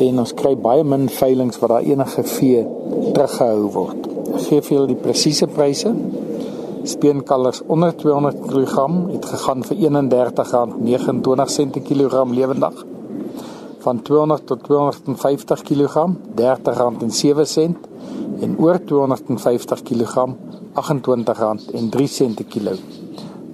en 0.10 0.20
ons 0.24 0.34
kry 0.38 0.56
baie 0.58 0.84
min 0.84 1.10
veilinge 1.12 1.60
waar 1.62 1.72
daar 1.76 1.88
enige 1.88 2.24
vee 2.36 2.62
teruggehou 3.14 3.72
word. 3.76 4.02
Ek 4.36 4.42
gee 4.48 4.62
vir 4.66 4.74
julle 4.76 4.92
die 4.92 5.04
presiese 5.04 5.48
pryse. 5.52 5.90
Speenkalvers 6.92 7.60
onder 7.70 7.92
200 7.98 8.38
kg 8.48 8.76
het 9.12 9.26
gegaan 9.34 9.62
vir 9.68 9.78
R31.29 9.90 11.72
per 11.76 11.84
kilogram 11.90 12.30
lewendig. 12.34 12.76
Van 13.82 14.02
200 14.02 14.48
tot 14.50 14.60
250 14.66 15.62
kg 15.68 15.96
R30.07 16.38 17.72
en 18.42 18.52
oor 18.58 18.78
250 18.94 19.80
kg 19.92 20.14
R28.03 20.74 22.34
per 22.40 22.48
kilo. 22.56 22.74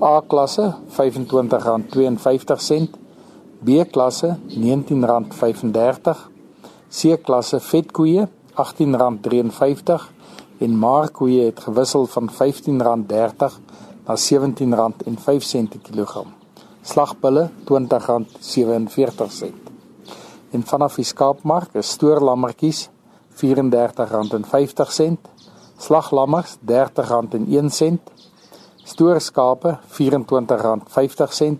A 0.02 0.22
klasse 0.22 0.66
R25.52 0.96 3.06
B 3.60 3.70
klasse 3.92 4.38
R19.35 4.54 6.37
C 6.90 7.18
klasse 7.20 7.60
vetkoeie 7.60 8.28
R18.53 8.56 10.08
en 10.64 10.78
markkoeie 10.80 11.46
het 11.46 11.60
gewissel 11.60 12.06
van 12.08 12.30
R15.30 12.32 12.80
na 14.08 14.16
R17.05 14.16 15.68
per 15.70 15.80
kilogram. 15.84 16.34
Slagbulle 16.82 17.50
R20.47. 17.68 19.52
En 20.52 20.64
vanaf 20.64 20.96
die 20.96 21.06
skaapmark 21.06 21.76
is 21.76 21.92
stoorlammetjies 21.98 22.90
R34.50, 23.36 25.12
slaglammers 25.78 26.58
R30.01, 26.66 27.98
stoorskape 28.84 29.78
R24.50 30.00 30.08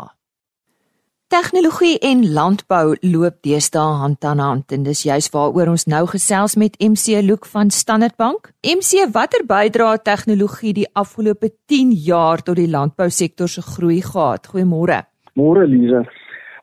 Tegnologie 1.34 1.96
en 2.00 2.20
landbou 2.34 2.96
loop 3.02 3.40
deesdae 3.42 3.94
hand 4.02 4.25
aan 4.30 4.42
hand 4.44 4.74
en 4.75 4.84
dis 4.86 5.00
juis 5.08 5.28
waaroor 5.34 5.72
ons 5.72 5.86
nou 5.90 6.02
gesels 6.12 6.54
met 6.62 6.75
MC 6.78 7.24
Look 7.25 7.48
van 7.50 7.72
Standard 7.74 8.13
Bank. 8.22 8.52
MC, 8.62 9.08
watter 9.16 9.42
bydrae 9.50 9.96
het 9.96 10.04
tegnologie 10.06 10.75
die 10.78 10.86
afgelope 10.94 11.50
10 11.74 11.96
jaar 12.06 12.44
tot 12.46 12.60
die 12.62 12.68
landbousektor 12.70 13.50
se 13.50 13.63
groei 13.66 13.98
gehad? 14.06 14.46
Goeiemôre. 14.52 15.00
Môre 15.34 15.66
Lize. 15.66 16.04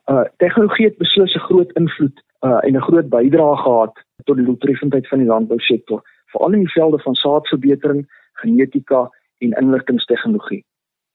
Uh 0.07 0.23
tegnologie 0.39 0.87
het 0.87 0.97
beslis 1.03 1.35
'n 1.35 1.45
groot 1.49 1.75
invloed 1.75 2.23
uh 2.47 2.63
en 2.63 2.77
'n 2.77 2.87
groot 2.87 3.09
bydrae 3.09 3.57
gehad 3.65 3.93
tot 4.23 4.35
die 4.37 4.45
doeltreffendheid 4.45 5.07
van 5.07 5.19
die 5.19 5.27
landbousektor, 5.27 5.99
veral 6.31 6.53
in 6.53 6.63
die 6.63 6.75
velde 6.79 6.99
van 6.99 7.15
saadverbetering, 7.15 8.07
genetika 8.33 9.09
en 9.37 9.51
inligtingstegnologie. 9.51 10.63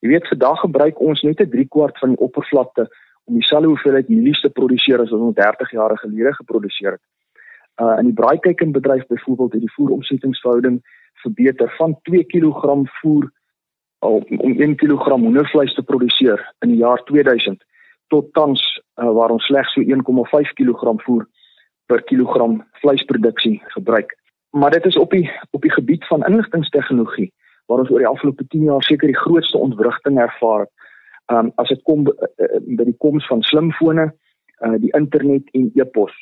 Jy 0.01 0.09
weet 0.09 0.29
vandag 0.29 0.61
gebruik 0.61 1.01
ons 1.01 1.23
net 1.23 1.41
'n 1.41 1.51
3 1.51 1.69
kwart 1.69 1.99
van 1.99 2.09
die 2.09 2.21
oppervlakte 2.21 2.89
om 3.27 3.35
dieselfde 3.35 3.69
hoeveelheid 3.69 4.09
mielies 4.09 4.41
te 4.41 4.51
produseer 4.51 5.03
as 5.03 5.11
wat 5.11 5.21
ons 5.29 5.35
30 5.35 5.71
jaar 5.71 5.99
gelede 5.99 6.35
geproduseer 6.35 6.97
het. 6.97 7.05
Uh 7.83 7.99
in 8.01 8.11
die 8.11 8.19
braaikuikenbedryf 8.21 9.07
byvoorbeeld 9.07 9.53
het 9.53 9.61
die 9.61 9.73
voeromsettingsverhouding 9.73 10.81
verbeter 11.23 11.75
van 11.79 11.99
2 12.03 12.25
kg 12.25 12.77
voer 13.01 13.31
om, 13.99 14.23
om 14.39 14.61
1 14.61 14.77
kg 14.77 15.09
hoendervleis 15.09 15.75
te 15.75 15.83
produseer 15.83 16.53
in 16.65 16.69
die 16.75 16.83
jaar 16.85 17.03
2000 17.05 17.65
tot 18.07 18.33
tans 18.33 18.63
uh, 19.01 19.11
waar 19.11 19.35
ons 19.35 19.45
slegs 19.45 19.73
so 19.73 19.83
1,5 19.83 20.55
kg 20.55 20.95
voer 21.05 21.27
per 21.87 22.03
kilogram 22.03 22.63
vleisproduksie 22.83 23.63
gebruik. 23.75 24.17
maar 24.51 24.71
dit 24.71 24.85
is 24.85 24.97
op 24.97 25.11
die 25.11 25.31
op 25.51 25.63
die 25.63 25.73
gebied 25.73 26.07
van 26.07 26.25
inligtingstegnologie 26.25 27.33
waar 27.67 27.79
ons 27.79 27.91
oor 27.91 27.99
die 27.99 28.09
afgelope 28.09 28.47
10 28.47 28.63
jaar 28.63 28.83
seker 28.83 29.07
die 29.07 29.23
grootste 29.23 29.59
ontwrigting 29.59 30.19
ervaar 30.21 30.61
het. 30.61 30.71
Um 31.33 31.53
as 31.57 31.69
dit 31.69 31.83
kom 31.83 32.07
uh, 32.07 32.61
by 32.79 32.85
die 32.85 32.97
koms 33.03 33.27
van 33.27 33.43
slimfone, 33.43 34.13
uh 34.65 34.77
die 34.83 34.93
internet 34.99 35.49
en 35.53 35.71
e-pos. 35.75 36.15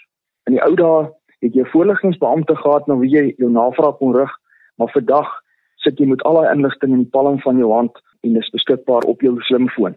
In 0.48 0.56
die 0.56 0.62
ou 0.64 0.74
dae 0.74 1.10
het 1.44 1.54
jy 1.54 1.64
voorliggingsbeampte 1.72 2.56
gehad 2.56 2.86
na 2.88 2.96
wie 3.00 3.10
jy 3.12 3.24
jou 3.38 3.50
navraag 3.52 3.98
kon 4.00 4.16
rig, 4.16 4.32
maar 4.80 4.92
vandag 4.92 5.28
sit 5.84 6.00
jy 6.00 6.08
met 6.08 6.22
al 6.24 6.40
daai 6.40 6.54
inligting 6.54 6.96
in 6.96 7.04
die 7.04 7.14
palm 7.16 7.40
van 7.44 7.60
jou 7.60 7.70
hand 7.72 8.00
en 8.24 8.38
dis 8.38 8.50
beskikbaar 8.56 9.04
op 9.10 9.20
jou 9.20 9.36
slimfoon. 9.44 9.96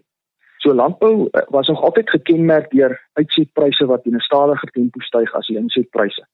So 0.59 0.73
landbou 0.73 1.29
was 1.55 1.67
nog 1.67 1.81
altyd 1.81 2.09
gekenmerk 2.09 2.71
deur 2.71 2.97
uitsetpryse 3.13 3.85
wat 3.85 4.05
in 4.05 4.15
'n 4.15 4.27
stadiger 4.27 4.71
tempo 4.71 4.99
styg 4.99 5.35
as 5.35 5.47
die 5.47 5.57
insetpryse 5.57 6.25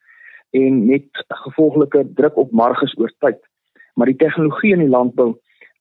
en 0.52 0.86
met 0.86 1.26
gevolglike 1.28 2.14
druk 2.14 2.38
op 2.38 2.52
marges 2.52 2.98
oor 2.98 3.12
tyd. 3.20 3.40
Maar 3.94 4.06
die 4.06 4.16
tegnologie 4.16 4.74
in 4.74 4.80
die 4.80 4.90
landbou 4.90 5.40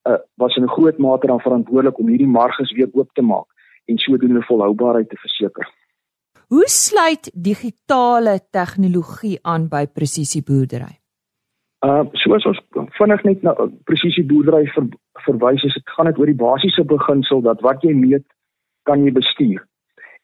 uh, 0.08 0.18
was 0.36 0.56
in 0.56 0.64
'n 0.64 0.74
groot 0.76 0.98
mate 0.98 1.26
dan 1.26 1.40
verantwoordelik 1.40 1.98
om 1.98 2.08
hierdie 2.08 2.34
marges 2.40 2.72
weer 2.72 2.88
oop 2.92 3.10
te 3.12 3.22
maak 3.22 3.46
en 3.84 3.98
sodoende 3.98 4.42
volhoubaarheid 4.42 5.08
te 5.08 5.16
verseker. 5.16 5.68
Hoe 6.46 6.68
sluit 6.68 7.30
digitale 7.34 8.40
tegnologie 8.50 9.38
aan 9.42 9.68
by 9.68 9.86
presisieboerdery? 9.86 10.98
Uh 11.86 12.04
soos 12.12 12.44
ons 12.46 12.60
vinnig 12.98 13.22
net 13.24 13.42
na 13.42 13.54
presisieboerdery 13.84 14.66
ver, 14.74 14.84
verwys 15.26 15.64
is 15.66 15.74
dit 15.74 15.94
gaan 15.96 16.06
dit 16.06 16.18
oor 16.18 16.30
die 16.30 16.42
basiese 16.42 16.84
beginsel 16.84 17.40
dat 17.42 17.60
wat 17.60 17.82
jy 17.82 17.94
meet 17.94 18.26
kan 18.82 19.04
jy 19.04 19.12
bestuur. 19.12 19.64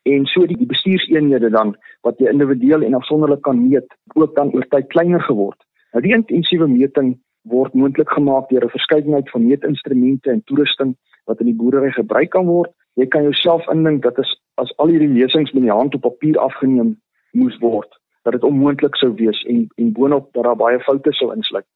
En 0.02 0.26
so 0.26 0.46
die, 0.46 0.56
die 0.56 0.68
bestuurseenhede 0.68 1.50
dan 1.50 1.74
wat 2.06 2.20
jy 2.22 2.30
individueel 2.30 2.84
en 2.86 2.94
afsonderlik 2.94 3.42
kan 3.42 3.58
meet, 3.68 3.88
ook 4.14 4.36
dan 4.36 4.52
oor 4.54 4.68
tyd 4.70 4.86
kleiner 4.94 5.20
geword. 5.26 5.58
Nou 5.92 6.02
die 6.04 6.14
intensiewe 6.14 6.68
meting 6.68 7.16
word 7.48 7.74
moontlik 7.74 8.10
gemaak 8.10 8.48
deur 8.48 8.64
'n 8.64 8.76
verskeidenheid 8.76 9.30
van 9.30 9.46
meetinstrumente 9.46 10.30
en 10.30 10.42
toerusting 10.44 10.96
wat 11.24 11.40
in 11.40 11.46
die 11.46 11.54
boerdery 11.54 11.90
gebruik 11.90 12.30
kan 12.30 12.46
word. 12.46 12.70
Jy 12.94 13.06
kan 13.06 13.22
jouself 13.22 13.68
indink 13.68 14.02
dat 14.02 14.18
as 14.18 14.30
as 14.54 14.72
al 14.76 14.88
hierdie 14.88 15.12
lesings 15.18 15.52
met 15.52 15.62
die 15.62 15.72
hand 15.72 15.94
op 15.94 16.00
papier 16.00 16.38
afgeneem 16.38 16.96
moes 17.32 17.58
word, 17.58 17.98
dat 18.22 18.32
dit 18.32 18.44
onmoontlik 18.44 18.96
sou 18.96 19.12
wees 19.14 19.42
en 19.44 19.68
en 19.76 19.92
boonop 19.92 20.32
dat 20.32 20.44
daar 20.44 20.56
baie 20.56 20.80
foute 20.80 21.12
sou 21.12 21.34
insluit. 21.34 21.66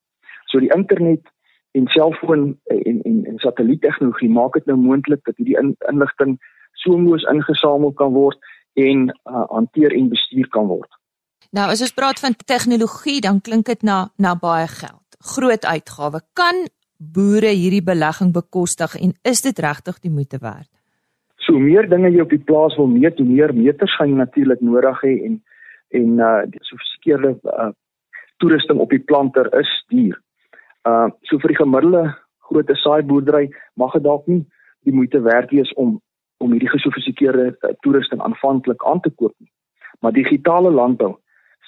So 0.50 0.58
die 0.58 0.72
internet 0.76 1.22
en 1.72 1.86
selfoon 1.86 2.58
en 2.64 3.02
en 3.02 3.24
en 3.24 3.38
satelliettegnologie 3.38 4.30
maak 4.30 4.52
dit 4.52 4.66
nou 4.66 4.76
moontlik 4.76 5.24
dat 5.24 5.36
hierdie 5.36 5.58
in, 5.58 5.76
inligting 5.88 6.38
so 6.72 6.98
moes 6.98 7.22
ingesamel 7.22 7.92
kan 7.92 8.12
word 8.12 8.38
en 8.74 9.08
uh, 9.08 9.44
hanteer 9.48 9.92
en 9.92 10.08
bestuur 10.08 10.48
kan 10.48 10.66
word. 10.66 10.90
Nou 11.52 11.70
as 11.70 11.80
ons 11.80 11.92
praat 11.92 12.20
van 12.20 12.34
tegnologie, 12.44 13.20
dan 13.20 13.40
klink 13.40 13.66
dit 13.66 13.82
na 13.82 14.08
na 14.16 14.34
baie 14.34 14.66
geld 14.66 15.01
groot 15.22 15.64
uitgawe. 15.64 16.20
Kan 16.34 16.66
boere 16.98 17.50
hierdie 17.54 17.82
belegging 17.82 18.32
bekostig 18.32 18.94
en 19.00 19.14
is 19.26 19.42
dit 19.42 19.58
regtig 19.58 19.98
die 20.00 20.10
moeite 20.10 20.38
werd? 20.42 20.70
So 21.42 21.58
meer 21.58 21.88
dinge 21.90 22.12
jy 22.12 22.22
op 22.22 22.30
die 22.30 22.42
plaas 22.42 22.76
wil 22.78 22.86
meet, 22.86 23.18
hoe 23.18 23.26
meer 23.26 23.54
meters 23.54 23.94
gaan 23.96 24.12
jy 24.12 24.18
natuurlik 24.20 24.60
nodig 24.60 25.00
hê 25.06 25.14
en 25.28 25.40
en 25.92 26.20
uh 26.24 26.42
die 26.48 26.62
sofistikeerde 26.64 27.34
uh 27.52 27.70
toerusting 28.42 28.78
op 28.80 28.90
die 28.90 29.02
planter 29.02 29.50
is 29.58 29.70
duur. 29.90 30.20
Uh 30.88 31.08
so 31.28 31.38
vir 31.42 31.54
die 31.54 31.60
gemiddelde 31.62 32.04
groot 32.48 32.70
saaiboerdery 32.84 33.50
mag 33.74 33.92
dit 33.98 34.06
dalk 34.06 34.26
nie 34.26 34.44
die 34.86 34.94
moeite 34.94 35.20
werd 35.22 35.50
wees 35.50 35.72
om 35.74 36.00
om 36.42 36.50
hierdie 36.50 36.72
gesofistikeerde 36.72 37.44
uh, 37.54 37.70
toerusting 37.86 38.20
aanvanklik 38.20 38.82
aan 38.90 39.00
te 39.00 39.10
koop 39.10 39.34
nie. 39.38 39.50
Maar 40.00 40.12
digitale 40.12 40.70
landbou 40.70 41.12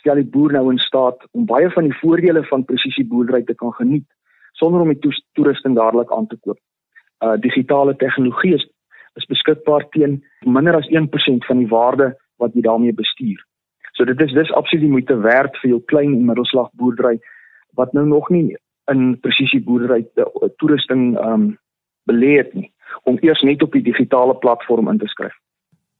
stel 0.05 0.21
die 0.21 0.29
boer 0.29 0.53
nou 0.53 0.69
in 0.69 0.79
staat 0.79 1.23
om 1.33 1.47
baie 1.49 1.71
van 1.73 1.89
die 1.89 1.97
voordele 2.03 2.45
van 2.51 2.65
presisieboerdery 2.69 3.43
te 3.49 3.57
kan 3.57 3.73
geniet 3.73 4.05
sonder 4.61 4.85
om 4.85 4.93
die 4.93 5.13
toerusting 5.33 5.75
dadelik 5.79 6.13
aan 6.13 6.29
te 6.29 6.37
koop. 6.45 6.59
Uh 7.25 7.37
digitale 7.41 7.97
tegnologie 7.97 8.55
is 8.59 8.67
is 9.17 9.29
beskikbaar 9.31 9.87
teen 9.95 10.19
minder 10.45 10.77
as 10.77 10.91
1% 10.91 11.47
van 11.49 11.59
die 11.63 11.71
waarde 11.71 12.13
wat 12.43 12.53
jy 12.55 12.65
daarmee 12.67 12.93
bestuur. 12.93 13.41
So 13.95 14.05
dit 14.05 14.21
is 14.21 14.35
dis 14.35 14.53
absoluut 14.53 14.91
moeite 14.91 15.17
werd 15.23 15.57
vir 15.63 15.71
jou 15.71 15.81
klein 15.93 16.13
en 16.13 16.29
middelslag 16.29 16.69
boerdery 16.75 17.17
wat 17.79 17.93
nou 17.97 18.05
nog 18.07 18.29
nie 18.31 18.57
in 18.93 19.15
presisieboerdery 19.25 20.05
uh, 20.05 20.51
toerusting 20.61 21.15
um 21.25 21.55
belê 22.11 22.37
het 22.43 22.53
nie 22.53 22.69
om 23.09 23.17
eers 23.23 23.41
net 23.43 23.63
op 23.63 23.73
die 23.73 23.83
digitale 23.83 24.37
platform 24.37 24.93
in 24.93 25.01
te 25.01 25.09
skryf. 25.09 25.33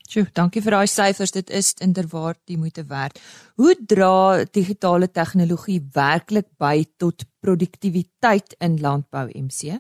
Sjoe, 0.05 0.27
dankie 0.37 0.61
vir 0.61 0.75
daai 0.77 0.89
syfers. 0.91 1.33
Dit 1.33 1.51
is 1.51 1.73
inderwaar 1.81 2.37
die 2.45 2.59
moeite 2.61 2.85
werd. 2.91 3.17
Hoe 3.57 3.73
dra 3.89 4.45
digitale 4.53 5.09
tegnologie 5.09 5.81
werklik 5.95 6.51
by 6.61 6.85
tot 7.01 7.25
produktiwiteit 7.41 8.57
in 8.61 8.77
landbou 8.85 9.31
MC? 9.33 9.79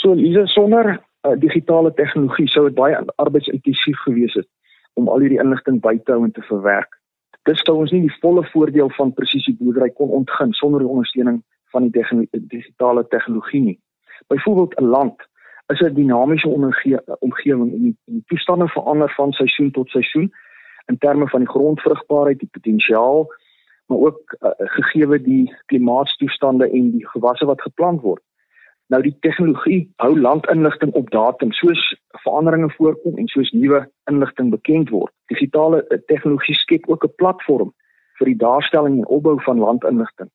So, 0.00 0.14
Lise, 0.18 0.46
sonder 0.50 0.96
uh, 0.98 1.36
digitale 1.38 1.94
tegnologie 1.94 2.48
sou 2.50 2.66
dit 2.66 2.74
baie 2.74 2.98
arbeidsintensief 3.22 4.02
gewees 4.08 4.34
het 4.34 4.48
om 4.98 5.06
al 5.08 5.22
hierdie 5.22 5.38
inligting 5.38 5.78
by 5.86 5.94
te 6.02 6.16
hou 6.16 6.24
en 6.26 6.34
te 6.34 6.42
verwerk. 6.50 6.98
Dit 7.46 7.62
sou 7.62 7.78
ons 7.78 7.94
nie 7.94 8.02
die 8.08 8.16
volle 8.18 8.42
voordeel 8.50 8.90
van 8.98 9.14
presisieboerdery 9.14 9.92
kon 10.00 10.10
ontgin 10.18 10.50
sonder 10.58 10.82
die 10.82 10.90
ondersteuning 10.90 11.38
van 11.72 11.86
die 11.86 12.26
digitale 12.50 13.06
tegnologie 13.14 13.62
nie. 13.62 13.78
Byvoorbeeld 14.26 14.74
'n 14.80 14.90
land 14.90 15.22
is 15.72 15.80
'n 15.80 15.94
dinamiese 15.94 16.48
omgewing 17.18 17.72
en 17.72 17.82
die, 17.82 17.96
die 18.04 18.22
toestande 18.26 18.68
verander 18.68 19.12
van 19.16 19.32
seisoen 19.32 19.70
tot 19.70 19.88
seisoen 19.90 20.32
in 20.86 20.98
terme 20.98 21.28
van 21.28 21.40
die 21.40 21.48
grondvrugbaarheid, 21.48 22.38
die 22.38 22.48
potensiaal, 22.52 23.26
maar 23.86 23.98
ook 23.98 24.36
uh, 24.40 24.50
gegeewe 24.56 25.22
die 25.22 25.54
klimaatstoestande 25.66 26.70
en 26.70 26.90
die 26.90 27.08
gewasse 27.08 27.44
wat 27.44 27.60
geplant 27.60 28.00
word. 28.00 28.22
Nou 28.86 29.02
die 29.02 29.16
tegnologie 29.20 29.92
hou 29.96 30.20
landinligting 30.20 30.92
op 30.92 31.10
datum 31.10 31.52
soos 31.52 32.00
veranderinge 32.08 32.70
voorkom 32.70 33.18
en 33.18 33.26
soos 33.26 33.50
nuwe 33.50 33.90
inligting 34.10 34.50
bekend 34.50 34.88
word. 34.88 35.12
Digitale 35.26 35.84
uh, 35.88 35.98
tegnologie 36.06 36.54
skep 36.54 36.88
ook 36.88 37.04
'n 37.04 37.14
platform 37.16 37.74
vir 38.18 38.26
die 38.26 38.36
daarstelling 38.36 38.96
en 38.96 39.06
opbou 39.06 39.42
van 39.42 39.58
landinligting 39.58 40.30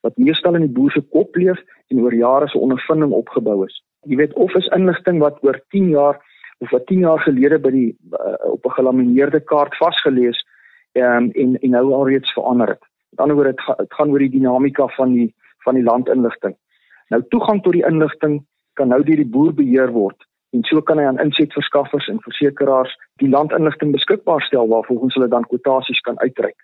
wat 0.00 0.16
meestal 0.16 0.54
in 0.54 0.60
die 0.60 0.76
boer 0.78 0.90
se 0.90 1.00
kop 1.00 1.34
leef 1.34 1.58
en 1.90 2.00
oor 2.00 2.14
jare 2.14 2.48
se 2.48 2.58
ondervinding 2.58 3.12
opgebou 3.12 3.64
is 3.66 3.82
jy 4.06 4.16
weet 4.16 4.34
of 4.34 4.54
is 4.54 4.68
inligting 4.76 5.20
wat 5.22 5.38
oor 5.44 5.60
10 5.74 5.88
jaar 5.94 6.20
of 6.64 6.70
wat 6.70 6.86
10 6.86 7.04
jaar 7.04 7.20
gelede 7.20 7.58
by 7.58 7.70
die 7.70 7.88
uh, 8.12 8.52
op 8.52 8.66
'n 8.66 8.76
gelamineerde 8.78 9.40
kaart 9.40 9.76
vasgelees 9.76 10.44
um, 10.92 11.30
en 11.30 11.58
en 11.60 11.70
nou 11.70 11.92
alreeds 11.92 12.32
verander 12.32 12.68
het. 12.68 12.84
Met 13.10 13.20
ander 13.20 13.36
woorde 13.36 13.54
dit 13.54 13.78
dit 13.78 13.94
gaan 13.94 14.10
oor 14.10 14.18
die 14.18 14.36
dinamika 14.38 14.86
van 14.96 15.12
die 15.12 15.34
van 15.64 15.74
die 15.74 15.84
landinligting. 15.84 16.56
Nou 17.08 17.22
toegang 17.28 17.62
tot 17.62 17.72
die 17.72 17.86
inligting 17.86 18.46
kan 18.72 18.88
nou 18.88 19.02
deur 19.02 19.16
die 19.16 19.32
boer 19.34 19.54
beheer 19.54 19.92
word 19.92 20.26
en 20.52 20.62
so 20.64 20.80
kan 20.80 20.98
hy 20.98 21.04
aan 21.04 21.20
insetverskaffers 21.20 22.08
en 22.08 22.20
versekerings 22.24 22.94
die 23.22 23.28
landinligting 23.28 23.92
beskikbaar 23.92 24.42
stel 24.42 24.68
waarvolgens 24.68 25.14
hulle 25.14 25.28
dan 25.28 25.44
kwotasies 25.50 26.00
kan 26.00 26.18
uitreik. 26.18 26.56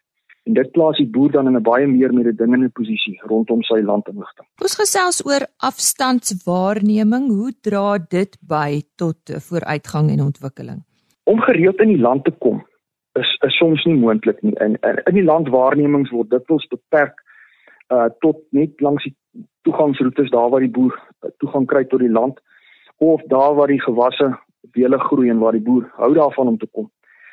En 0.42 0.56
dit 0.58 0.70
plaas 0.74 0.98
die 0.98 1.06
boer 1.06 1.30
dan 1.30 1.46
in 1.46 1.56
'n 1.56 1.62
baie 1.62 1.86
meer 1.86 2.14
mededingende 2.14 2.68
posisie 2.68 3.20
rondom 3.30 3.62
sy 3.62 3.80
landinligting. 3.80 4.46
Ons 4.62 4.74
gesels 4.74 5.22
oor 5.26 5.46
afstandswaarneming. 5.56 7.28
Hoe 7.28 7.52
dra 7.60 7.98
dit 7.98 8.36
by 8.40 8.82
tot 8.96 9.18
vooruitgang 9.48 10.10
en 10.10 10.20
ontwikkeling? 10.20 10.82
Om 11.24 11.40
gereeld 11.40 11.80
in 11.80 11.88
die 11.88 12.02
land 12.02 12.24
te 12.24 12.34
kom 12.38 12.66
is 13.12 13.36
is 13.46 13.56
soms 13.56 13.84
nie 13.84 13.94
moontlik 13.94 14.42
nie. 14.42 14.54
In 14.60 14.76
in, 14.80 15.00
in 15.04 15.14
die 15.14 15.24
landwaarnemings 15.24 16.10
word 16.10 16.30
dikwels 16.30 16.66
beperk 16.72 17.22
uh 17.92 18.08
tot 18.24 18.40
net 18.50 18.80
langs 18.80 19.04
die 19.04 19.14
toegangsroetes 19.62 20.30
daar 20.30 20.50
waar 20.50 20.64
die 20.64 20.70
boer 20.70 20.94
uh, 20.96 21.30
toegang 21.38 21.66
kry 21.66 21.84
tot 21.84 22.00
die 22.00 22.10
land 22.10 22.40
of 22.96 23.22
daar 23.28 23.54
waar 23.54 23.68
die 23.68 23.82
gewasse 23.82 24.32
wele 24.72 24.98
groei 24.98 25.30
en 25.30 25.38
waar 25.38 25.52
die 25.52 25.66
boer 25.66 25.90
hou 26.00 26.12
daarvan 26.14 26.48
om 26.54 26.58
te 26.58 26.68
kom 26.72 26.90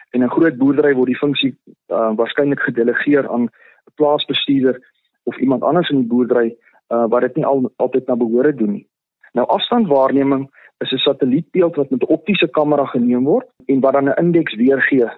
en 0.10 0.24
'n 0.24 0.30
groot 0.30 0.58
boerdery 0.58 0.94
word 0.96 1.08
die 1.08 1.24
funksie 1.24 1.58
uh, 1.88 2.12
waarskynlik 2.16 2.60
gedelegeer 2.60 3.30
aan 3.30 3.44
'n 3.44 3.52
plaasbestuurder 3.96 4.82
of 5.24 5.38
iemand 5.38 5.64
anders 5.64 5.90
in 5.90 5.98
die 5.98 6.08
boerdery 6.08 6.56
uh, 6.90 7.06
wat 7.08 7.22
dit 7.22 7.36
nie 7.36 7.46
al 7.46 7.72
altyd 7.76 8.08
na 8.08 8.16
behore 8.16 8.54
doen 8.54 8.72
nie. 8.72 8.88
Nou 9.34 9.48
afstandwaarneming 9.48 10.50
is 10.78 10.92
'n 10.92 10.98
satellietbeeld 10.98 11.76
wat 11.76 11.90
met 11.90 12.02
'n 12.02 12.14
optiese 12.14 12.48
kamera 12.48 12.86
geneem 12.86 13.24
word 13.24 13.48
en 13.66 13.80
wat 13.80 13.94
dan 13.94 14.10
'n 14.10 14.20
indeks 14.24 14.56
weergee 14.56 15.10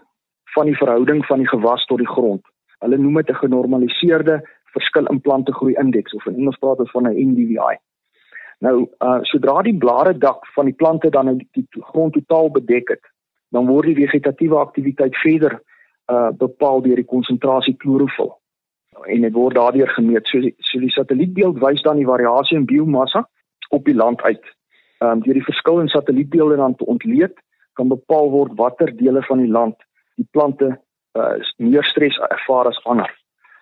van 0.54 0.66
die 0.66 0.78
verhouding 0.78 1.26
van 1.26 1.38
die 1.38 1.48
gewas 1.48 1.86
tot 1.86 1.98
die 1.98 2.14
grond. 2.16 2.42
Hulle 2.80 2.98
noem 2.98 3.14
dit 3.14 3.30
'n 3.30 3.44
genormaliseerde 3.44 4.42
verskil 4.66 5.06
in 5.06 5.22
plante 5.22 5.54
groei 5.54 5.74
indeks 5.74 6.14
of 6.14 6.26
in 6.26 6.36
Engels 6.36 6.58
praat 6.58 6.80
ons 6.80 6.92
van 6.92 7.08
'n 7.08 7.30
NDVI. 7.30 7.78
Nou, 8.60 8.88
uh 9.00 9.20
sodra 9.22 9.62
die 9.62 9.78
blare 9.78 10.18
dak 10.18 10.48
van 10.56 10.66
die 10.66 10.74
plante 10.74 11.10
dan 11.10 11.26
nou 11.26 11.38
die 11.52 11.68
grond 11.70 12.14
totaal 12.14 12.52
bedek 12.52 12.90
het, 12.90 13.11
dan 13.52 13.68
word 13.68 13.92
die 13.92 14.00
vegetatiewe 14.00 14.60
aktiwiteit 14.60 15.16
verder 15.24 15.60
uh 16.12 16.30
bepaal 16.44 16.82
deur 16.82 17.00
die 17.00 17.08
konsentrasie 17.08 17.76
klorofil 17.84 18.34
en 19.08 19.24
dit 19.26 19.34
word 19.34 19.56
daardeur 19.56 19.90
gemeet. 19.96 20.28
So 20.28 20.42
so 20.70 20.80
die 20.80 20.92
satellietbeeld 20.92 21.62
wys 21.62 21.84
dan 21.86 22.00
die 22.02 22.08
variasie 22.08 22.58
in 22.58 22.68
biomassa 22.70 23.24
op 23.70 23.86
die 23.86 23.96
land 23.96 24.22
uit. 24.22 24.44
Ehm 25.00 25.12
um, 25.12 25.24
deur 25.26 25.40
die 25.40 25.48
verskil 25.48 25.80
in 25.84 25.92
satellietbeelde 25.94 26.60
dan 26.60 26.76
te 26.76 26.86
ontleed 26.86 27.38
kan 27.80 27.88
bepaal 27.88 28.30
word 28.32 28.58
watter 28.60 28.92
dele 28.98 29.24
van 29.28 29.44
die 29.44 29.52
land 29.52 29.78
die 30.16 30.28
plante 30.32 30.74
uh 31.20 31.38
meer 31.58 31.84
stres 31.84 32.20
ervaar 32.30 32.72
as 32.72 32.84
ander. 32.84 33.12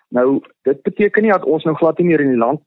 Nou 0.08 0.40
dit 0.68 0.82
beteken 0.82 1.22
nie 1.22 1.32
dat 1.32 1.44
ons 1.44 1.64
nou 1.64 1.76
glad 1.76 1.98
nie 1.98 2.10
meer 2.10 2.20
in 2.26 2.34
die 2.34 2.44
land 2.46 2.62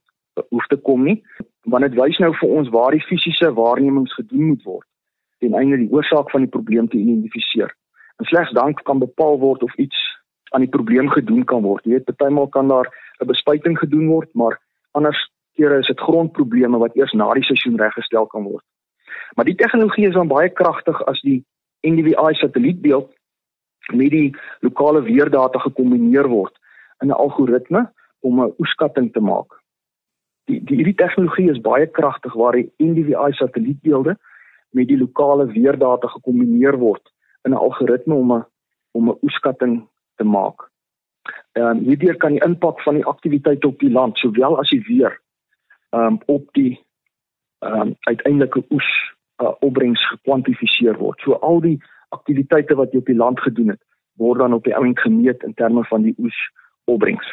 hoef 0.48 0.66
te 0.66 0.76
kom 0.76 1.04
nie, 1.04 1.22
want 1.62 1.84
dit 1.86 1.94
wys 1.94 2.18
nou 2.18 2.32
vir 2.34 2.48
ons 2.48 2.68
waar 2.74 2.90
die 2.90 3.04
fisiese 3.04 3.52
waarnemings 3.54 4.14
gedoen 4.14 4.48
moet 4.54 4.64
word 4.64 4.88
ten 5.38 5.54
einde 5.54 5.76
die 5.76 5.90
oorsaak 5.90 6.30
van 6.30 6.40
die 6.40 6.50
probleem 6.50 6.88
te 6.88 6.96
identifiseer. 6.96 7.76
En 8.16 8.24
slegs 8.26 8.52
dan 8.52 8.74
kan 8.74 8.98
bepaal 8.98 9.38
word 9.38 9.62
of 9.62 9.74
iets 9.74 9.98
aan 10.54 10.60
die 10.60 10.70
probleem 10.70 11.08
gedoen 11.10 11.44
kan 11.44 11.62
word. 11.62 11.84
Jy 11.84 11.90
weet, 11.90 12.04
partymal 12.04 12.48
kan 12.48 12.68
daar 12.68 12.88
'n 13.20 13.26
bespuiting 13.26 13.78
gedoen 13.78 14.06
word, 14.06 14.34
maar 14.34 14.60
anders 14.92 15.30
kere 15.54 15.78
is 15.78 15.86
dit 15.86 16.00
grondprobleme 16.00 16.78
wat 16.78 16.96
eers 16.96 17.12
na 17.12 17.32
die 17.34 17.44
seisoen 17.44 17.78
reggestel 17.78 18.26
kan 18.26 18.42
word. 18.42 18.64
Maar 19.34 19.44
die 19.44 19.54
tegnologie 19.54 20.08
is 20.08 20.14
dan 20.14 20.28
baie 20.28 20.48
kragtig 20.48 21.02
as 21.06 21.20
die 21.20 21.44
NDVI 21.80 22.34
satellietbeeld 22.34 23.12
met 23.92 24.10
die 24.10 24.36
lokale 24.60 25.02
weerdata 25.02 25.58
gekombineer 25.58 26.28
word 26.28 26.54
in 27.02 27.08
'n 27.08 27.20
algoritme 27.24 27.92
om 28.20 28.40
'n 28.40 28.54
oeskatting 28.58 29.12
te 29.12 29.20
maak. 29.20 29.60
Die 30.44 30.64
die 30.64 30.76
hierdie 30.76 30.94
tegnologie 30.94 31.50
is 31.50 31.60
baie 31.60 31.86
kragtig 31.86 32.32
waar 32.34 32.52
die 32.52 32.72
NDVI 32.78 33.32
satellietbeelde 33.32 34.18
met 34.74 34.88
die 34.90 34.98
lokale 34.98 35.46
weerdata 35.46 36.08
gekombineer 36.16 36.78
word 36.78 37.12
in 37.44 37.52
'n 37.52 37.62
algoritme 37.66 38.14
om 38.14 38.32
'n 38.32 38.44
om 38.92 39.08
'n 39.10 39.18
oeskatting 39.22 39.88
te 40.16 40.24
maak. 40.24 40.70
Ehm 41.52 41.66
um, 41.66 41.78
hierdeur 41.84 42.16
kan 42.16 42.32
die 42.32 42.44
impak 42.44 42.82
van 42.82 42.94
die 42.94 43.04
aktiwiteite 43.04 43.66
op 43.66 43.78
die 43.78 43.90
land 43.90 44.18
sowel 44.18 44.58
as 44.58 44.70
die 44.70 44.84
weer 44.88 45.20
ehm 45.90 46.06
um, 46.06 46.20
op 46.26 46.48
die 46.52 46.80
ehm 47.58 47.80
um, 47.80 47.94
uiteindelike 48.00 48.64
oes 48.70 48.90
uh, 49.42 49.52
opbrengs 49.60 50.08
gekwantifiseer 50.08 50.98
word. 50.98 51.20
So 51.20 51.32
al 51.32 51.60
die 51.60 51.78
aktiwiteite 52.08 52.74
wat 52.74 52.92
jy 52.92 52.98
op 52.98 53.06
die 53.06 53.22
land 53.22 53.40
gedoen 53.40 53.68
het, 53.74 53.82
word 54.18 54.38
dan 54.38 54.54
op 54.54 54.64
die 54.64 54.76
oomblik 54.76 55.00
gemeet 55.00 55.42
in 55.42 55.54
terme 55.54 55.84
van 55.84 56.02
die 56.02 56.14
oes 56.18 56.38
opbrengs. 56.84 57.26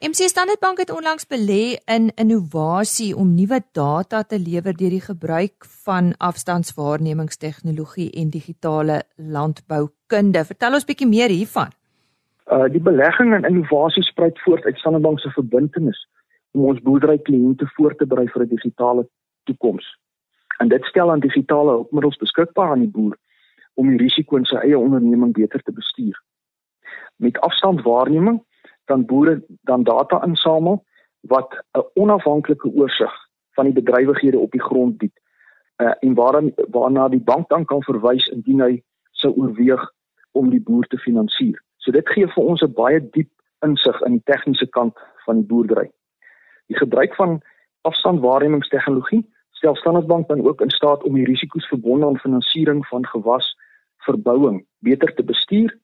MC 0.00 0.28
Standard 0.28 0.60
Bank 0.60 0.78
het 0.78 0.90
onlangs 0.90 1.26
belê 1.26 1.74
in 1.84 2.12
innovasie 2.14 3.16
om 3.16 3.34
nuwe 3.34 3.58
data 3.72 4.22
te 4.22 4.38
lewer 4.38 4.76
deur 4.76 4.92
die 4.94 5.02
gebruik 5.02 5.66
van 5.86 6.12
afstandswaarnemingstegnologie 6.22 8.10
en 8.10 8.30
digitale 8.30 9.00
landboukunde. 9.16 10.44
Vertel 10.44 10.78
ons 10.78 10.86
bietjie 10.86 11.08
meer 11.10 11.34
hiervan. 11.34 11.74
Uh 12.46 12.70
die 12.70 12.82
belegging 12.90 13.34
in 13.34 13.48
innovasie 13.50 14.06
spruit 14.06 14.38
voort 14.44 14.64
uit 14.64 14.78
Standard 14.78 15.02
Bank 15.02 15.20
se 15.20 15.34
verbintenis 15.34 16.06
om 16.54 16.70
ons 16.70 16.82
boerdery 16.86 17.18
kliënte 17.18 17.66
voor 17.74 17.96
te 17.98 18.06
berei 18.06 18.28
vir 18.30 18.42
'n 18.46 18.54
digitale 18.54 19.08
toekoms. 19.50 19.98
En 20.58 20.68
dit 20.68 20.84
stel 20.84 21.10
aan 21.10 21.26
digitale 21.26 21.70
hulpmiddels 21.70 22.16
beskikbaar 22.16 22.70
aan 22.70 22.86
die 22.86 22.94
boer 22.98 23.18
om 23.74 23.90
die 23.90 23.98
risiko 23.98 24.36
in 24.36 24.44
sy 24.44 24.56
eie 24.62 24.78
onderneming 24.78 25.32
beter 25.32 25.62
te 25.62 25.72
bestuur. 25.72 26.22
Met 27.16 27.40
afstandwaarneming 27.40 28.46
kan 28.88 29.04
boere 29.04 29.42
dan 29.68 29.82
data 29.84 30.22
insamel 30.24 30.84
wat 31.20 31.50
'n 31.72 31.84
onafhanklike 31.94 32.68
oorsig 32.74 33.14
van 33.56 33.64
die 33.64 33.74
bedrywighede 33.82 34.38
op 34.38 34.50
die 34.50 34.62
grond 34.62 34.98
bied. 34.98 35.16
Uh, 35.76 35.94
en 36.00 36.14
waarna 36.14 36.50
waarna 36.70 37.08
die 37.08 37.22
bank 37.30 37.48
dan 37.48 37.64
kan 37.64 37.82
verwys 37.82 38.26
indien 38.26 38.60
hy 38.60 38.82
sou 39.10 39.34
oorweeg 39.36 39.92
om 40.32 40.50
die 40.50 40.62
boer 40.62 40.86
te 40.86 40.98
finansier. 40.98 41.62
So 41.76 41.90
dit 41.90 42.08
gee 42.08 42.26
vir 42.26 42.44
ons 42.44 42.62
'n 42.62 42.72
baie 42.72 43.00
diep 43.10 43.30
insig 43.66 44.00
in 44.06 44.12
die 44.12 44.26
tegniese 44.30 44.66
kant 44.66 44.98
van 45.24 45.36
die 45.36 45.46
boerdery. 45.46 45.90
Die 46.66 46.76
gebruik 46.76 47.14
van 47.14 47.40
afstandwaarnemingstegnologie 47.80 49.26
stel 49.50 49.76
Standard 49.76 50.06
Bank 50.06 50.28
dan 50.28 50.46
ook 50.46 50.60
in 50.60 50.70
staat 50.70 51.02
om 51.02 51.14
die 51.14 51.24
risiko's 51.24 51.66
verbonde 51.66 52.06
aan 52.06 52.18
finansiering 52.18 52.86
van 52.86 53.06
gewasverbouing 53.06 54.66
beter 54.78 55.14
te 55.14 55.24
bestuur 55.24 55.78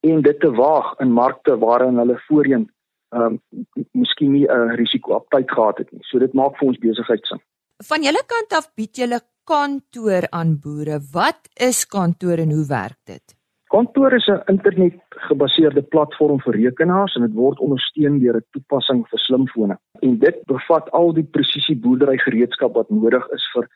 en 0.00 0.22
dit 0.22 0.40
te 0.40 0.50
waag 0.50 0.94
in 0.98 1.12
markte 1.12 1.58
waarin 1.58 1.98
hulle 1.98 2.18
voorheen 2.28 2.70
ehm 3.10 3.22
um, 3.22 3.64
miskien 3.92 4.32
nie 4.32 4.46
'n 4.46 4.76
risiko 4.76 5.14
aptyd 5.14 5.50
gehad 5.50 5.78
het 5.78 5.92
nie. 5.92 6.02
So 6.02 6.18
dit 6.18 6.32
maak 6.32 6.56
vir 6.58 6.68
ons 6.68 6.78
besigheid 6.78 7.26
sin. 7.26 7.40
Van 7.88 8.02
julle 8.02 8.22
kant 8.26 8.52
af 8.58 8.74
bied 8.74 8.96
julle 8.96 9.20
kantoor 9.44 10.26
aan 10.30 10.58
boere. 10.62 11.00
Wat 11.12 11.48
is 11.54 11.86
kantoor 11.86 12.38
en 12.38 12.52
hoe 12.52 12.66
werk 12.68 12.98
dit? 13.04 13.36
Kantoor 13.70 14.12
is 14.12 14.26
'n 14.26 14.42
internetgebaseerde 14.46 15.82
platform 15.82 16.40
vir 16.40 16.54
rekenaars 16.54 17.14
en 17.14 17.22
dit 17.22 17.34
word 17.34 17.58
ondersteun 17.58 18.18
deur 18.18 18.36
'n 18.36 18.46
toepassing 18.50 19.08
vir 19.10 19.18
slimfone. 19.18 19.78
En 20.00 20.18
dit 20.18 20.36
bevat 20.46 20.90
al 20.90 21.12
die 21.12 21.28
presisie 21.36 21.76
boerdery 21.76 22.18
gereedskap 22.18 22.74
wat 22.74 22.90
nodig 22.90 23.28
is 23.30 23.50
vir 23.54 23.68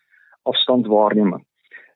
afstandwaarneming. 0.42 1.44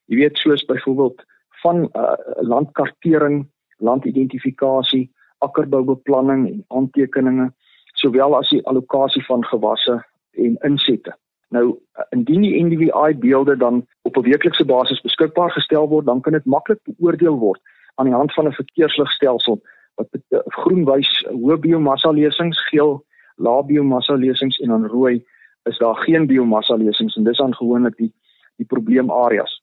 Jy 0.07 0.17
weet 0.17 0.37
soos 0.39 0.65
byvoorbeeld 0.65 1.25
van 1.63 1.91
uh, 1.93 2.15
landkartering, 2.41 3.47
landidentifikasie, 3.79 5.09
akkerboubeplanning 5.39 6.47
en 6.49 6.65
aantekeninge, 6.69 7.53
sowel 7.95 8.37
as 8.39 8.49
die 8.49 8.63
allocasie 8.67 9.25
van 9.27 9.45
gewasse 9.45 9.99
en 10.39 10.57
insette. 10.67 11.15
Nou 11.49 11.79
indien 12.11 12.45
die 12.45 12.65
NDVI 12.65 13.17
beelde 13.19 13.57
dan 13.57 13.87
op 14.03 14.17
'n 14.17 14.29
weeklikse 14.31 14.65
basis 14.65 15.01
beskikbaar 15.01 15.51
gestel 15.51 15.89
word, 15.89 16.07
dan 16.07 16.21
kan 16.21 16.33
dit 16.33 16.45
maklik 16.45 16.81
beoordeel 16.85 17.39
word 17.39 17.61
aan 17.95 18.07
die 18.07 18.15
hand 18.15 18.35
van 18.35 18.47
'n 18.47 18.53
verkeersligstelsel 18.53 19.61
wat 19.95 20.09
groen 20.47 20.85
wys 20.85 21.11
hoë 21.27 21.57
biomassa 21.57 22.11
lesings, 22.11 22.69
geel 22.71 23.05
lae 23.37 23.65
biomassa 23.65 24.15
lesings 24.15 24.59
en 24.59 24.69
dan 24.69 24.87
rooi 24.87 25.25
is 25.69 25.79
daar 25.79 25.97
geen 25.97 26.27
biomassa 26.27 26.75
lesings 26.75 27.17
en 27.17 27.25
dis 27.25 27.37
dan 27.37 27.55
gewoonlik 27.55 27.97
die 27.97 28.13
die 28.57 28.67
probleemareas. 28.67 29.63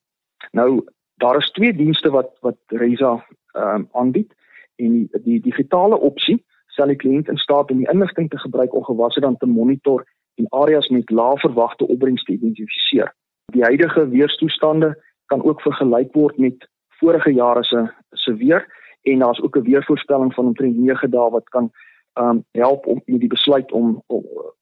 Nou 0.51 0.84
daar 1.15 1.38
is 1.38 1.51
twee 1.51 1.73
dienste 1.73 2.10
wat 2.12 2.32
wat 2.41 2.58
Reza 2.67 3.25
ehm 3.55 3.75
um, 3.75 3.87
aanbied 3.91 4.33
en 4.75 4.91
die, 4.91 5.21
die 5.23 5.39
digitale 5.41 5.97
opsie 5.99 6.43
sal 6.75 6.91
die 6.91 6.99
kliënt 6.99 7.29
in 7.31 7.37
staat 7.37 7.71
om 7.71 7.77
die 7.83 7.91
inligting 7.91 8.29
te 8.29 8.39
gebruik 8.39 8.73
om 8.75 8.83
gewasse 8.83 9.19
dan 9.23 9.37
te 9.37 9.45
monitor 9.47 10.03
en 10.35 10.47
areas 10.49 10.89
met 10.91 11.09
lae 11.09 11.39
verwagte 11.39 11.87
opbrengs 11.87 12.23
te 12.23 12.33
identifiseer. 12.33 13.13
Die 13.53 13.63
huidige 13.63 14.07
weerstoestande 14.09 14.95
kan 15.31 15.43
ook 15.43 15.61
vergelyk 15.61 16.13
word 16.13 16.37
met 16.37 16.67
vorige 16.99 17.31
jare 17.33 17.63
se 17.63 17.85
se 18.11 18.35
weer 18.35 18.67
en 19.03 19.19
daar's 19.19 19.41
ook 19.41 19.57
'n 19.57 19.67
weervoorspelling 19.69 20.33
van 20.33 20.45
omtrent 20.45 20.77
9 20.77 21.09
dae 21.09 21.29
wat 21.29 21.49
kan 21.49 21.71
ehm 22.13 22.29
um, 22.29 22.43
help 22.51 22.85
om 22.87 23.01
met 23.05 23.19
die 23.19 23.33
besluit 23.37 23.71
om 23.71 24.03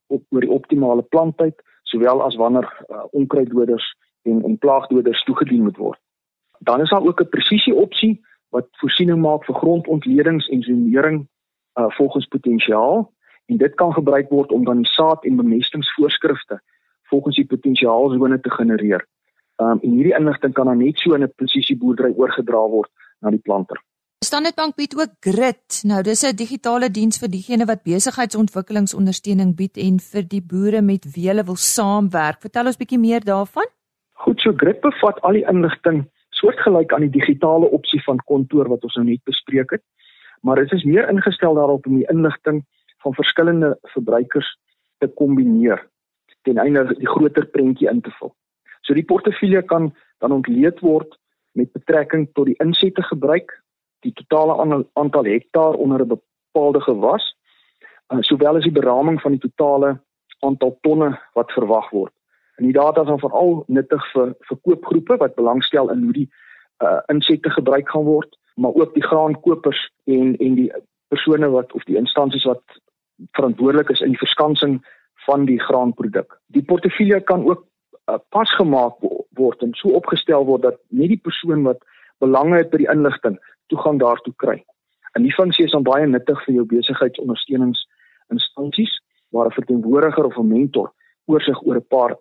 op 0.07 0.23
oor 0.29 0.41
die 0.41 0.55
optimale 0.59 1.01
planttyd 1.01 1.61
sowel 1.83 2.21
as 2.23 2.35
wanneer 2.35 2.85
uh, 2.89 3.03
onkruiddoders 3.11 3.95
en 4.21 4.43
en 4.43 4.57
plaagdoders 4.57 5.23
toegedien 5.23 5.63
moet 5.63 5.77
word. 5.77 5.99
Dan 6.59 6.81
is 6.81 6.89
daar 6.89 7.05
ook 7.05 7.21
'n 7.21 7.29
presisie 7.29 7.75
opsie 7.75 8.21
wat 8.53 8.69
voorsiening 8.81 9.21
maak 9.21 9.45
vir 9.47 9.57
grondontledings 9.57 10.47
en 10.53 10.61
sonering 10.61 11.23
uh, 11.79 11.89
volgens 11.97 12.27
potensiaal 12.35 13.07
en 13.51 13.57
dit 13.57 13.73
kan 13.75 13.93
gebruik 13.93 14.29
word 14.29 14.51
om 14.51 14.65
dan 14.65 14.83
die 14.83 14.91
saad 14.93 15.25
en 15.25 15.39
bemestingsvoorskrifte 15.41 16.59
volgens 17.11 17.35
die 17.35 17.49
potensiaalsone 17.49 18.39
te 18.39 18.51
genereer. 18.51 19.03
Um, 19.61 19.79
en 19.81 19.97
hierdie 19.97 20.15
inligting 20.17 20.53
kan 20.53 20.69
dan 20.69 20.79
net 20.81 20.97
so 21.01 21.13
in 21.13 21.23
'n 21.23 21.33
presisieboerdery 21.35 22.13
oorgedra 22.17 22.61
word 22.75 22.89
na 23.21 23.29
die 23.29 23.43
planter. 23.43 23.77
Standard 24.23 24.55
Bank 24.55 24.75
bied 24.75 24.95
ook 24.95 25.13
Grit. 25.19 25.81
Nou 25.83 26.01
dis 26.01 26.23
'n 26.23 26.35
digitale 26.35 26.89
diens 26.89 27.19
vir 27.19 27.29
diegene 27.29 27.65
wat 27.65 27.83
besigheidsontwikkelingsondersteuning 27.83 29.55
bied 29.55 29.77
en 29.77 29.99
vir 29.99 30.23
die 30.27 30.41
boere 30.41 30.81
met 30.81 31.05
wie 31.15 31.27
hulle 31.27 31.43
wil 31.43 31.55
saamwerk. 31.55 32.41
Vertel 32.41 32.65
ons 32.65 32.77
bietjie 32.77 32.99
meer 32.99 33.19
daarvan. 33.19 33.67
Goed, 34.13 34.39
so 34.39 34.53
Grit 34.55 34.81
bevat 34.81 35.21
al 35.21 35.33
die 35.33 35.45
inligting 35.47 36.07
soortgelyk 36.43 36.93
aan 36.93 37.07
die 37.07 37.15
digitale 37.15 37.69
opsie 37.71 38.01
van 38.03 38.19
kontoor 38.27 38.67
wat 38.71 38.83
ons 38.83 38.99
nou 38.99 39.05
net 39.07 39.23
bespreek 39.29 39.71
het. 39.77 39.83
Maar 40.43 40.59
dit 40.63 40.75
is 40.75 40.83
meer 40.83 41.07
ingestel 41.09 41.55
daarop 41.55 41.87
om 41.87 42.01
die 42.01 42.09
inligting 42.11 42.63
van 43.03 43.15
verskillende 43.15 43.73
verbruikers 43.95 44.49
te 44.99 45.07
kombineer 45.07 45.87
ten 46.43 46.59
einde 46.59 46.83
die 46.99 47.07
groter 47.07 47.45
prentjie 47.55 47.87
in 47.87 48.01
te 48.03 48.11
vul. 48.19 48.33
So 48.83 48.95
die 48.97 49.07
portefeulje 49.07 49.61
kan 49.63 49.93
dan 50.19 50.35
ontleed 50.35 50.81
word 50.83 51.15
met 51.55 51.71
betrekking 51.71 52.27
tot 52.35 52.49
die 52.49 52.57
insette 52.63 53.03
gebruik, 53.07 53.51
die 54.03 54.11
totale 54.19 54.83
aantal 54.99 55.29
hektaar 55.29 55.79
onder 55.79 56.03
'n 56.03 56.17
bepaalde 56.17 56.81
gewas, 56.81 57.23
uh, 58.11 58.19
sowel 58.21 58.57
as 58.57 58.67
die 58.67 58.79
beraming 58.79 59.21
van 59.21 59.31
die 59.31 59.43
totale 59.47 59.99
aantal 60.39 60.77
tonne 60.81 61.19
wat 61.33 61.51
verwag 61.51 61.89
word. 61.89 62.13
En 62.55 62.63
die 62.63 62.73
data 62.73 63.01
is 63.01 63.07
dan 63.07 63.19
veral 63.19 63.63
nuttig 63.67 64.11
vir 64.11 64.35
verkoopgroepe 64.49 65.17
wat 65.17 65.35
belangstel 65.35 65.91
in 65.91 66.03
hoe 66.03 66.13
die 66.13 66.29
uh, 66.83 66.99
insette 67.07 67.49
gebruik 67.49 67.89
gaan 67.89 68.05
word, 68.05 68.37
maar 68.55 68.73
ook 68.73 68.93
die 68.93 69.03
graankopers 69.03 69.91
en 70.05 70.37
en 70.37 70.55
die 70.55 70.71
persone 71.07 71.49
wat 71.49 71.73
of 71.73 71.83
die 71.89 71.97
instansies 71.97 72.45
wat 72.49 72.63
verantwoordelik 73.37 73.89
is 73.89 74.01
in 74.01 74.09
die 74.13 74.21
verskansing 74.21 74.85
van 75.25 75.45
die 75.45 75.59
graanproduk. 75.59 76.39
Die 76.47 76.63
portefeulje 76.63 77.21
kan 77.21 77.49
ook 77.49 77.65
uh, 77.65 77.69
pasgemaak 78.29 78.93
word 79.37 79.61
en 79.61 79.73
so 79.79 79.89
opgestel 79.89 80.45
word 80.45 80.61
dat 80.61 80.77
net 80.89 81.07
die 81.13 81.23
persoon 81.23 81.63
wat 81.63 81.77
belang 82.23 82.55
het 82.55 82.69
by 82.71 82.77
die 82.83 82.91
inligting 82.91 83.39
toegang 83.71 83.99
daartoe 83.99 84.33
kry. 84.37 84.63
En 85.13 85.21
die 85.25 85.33
funksie 85.33 85.65
is 85.65 85.75
dan 85.75 85.83
baie 85.85 86.07
nuttig 86.07 86.45
vir 86.45 86.53
jou 86.57 86.65
besigheidsondersteuningsinstansies 86.69 88.93
waar 89.33 89.47
'n 89.47 89.57
verteenwoordiger 89.59 90.25
of 90.25 90.37
'n 90.37 90.47
mentor 90.47 90.87
oorsig 91.25 91.65
oor 91.65 91.75
'n 91.75 91.87
paar 91.87 92.11
uh, 92.11 92.17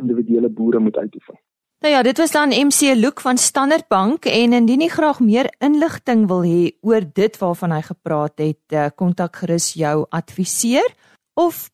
individuele 0.00 0.48
boere 0.48 0.78
moet 0.78 0.96
uitoefen. 0.96 1.38
Nou 1.80 1.94
ja, 1.94 2.02
dit 2.02 2.18
was 2.18 2.30
dan 2.30 2.48
MC 2.48 2.96
Look 2.96 3.20
van 3.20 3.38
Standard 3.38 3.88
Bank 3.88 4.24
en 4.24 4.52
indien 4.52 4.80
jy 4.84 4.88
graag 4.92 5.20
meer 5.24 5.48
inligting 5.64 6.26
wil 6.28 6.44
hê 6.44 6.76
oor 6.84 7.00
dit 7.12 7.38
waarvan 7.40 7.72
hy 7.72 7.80
gepraat 7.86 8.38
het, 8.38 8.64
eh, 8.68 8.86
kontak 8.94 9.36
gerus 9.40 9.72
jou 9.72 10.06
adviseur 10.10 10.94
of 11.40 11.70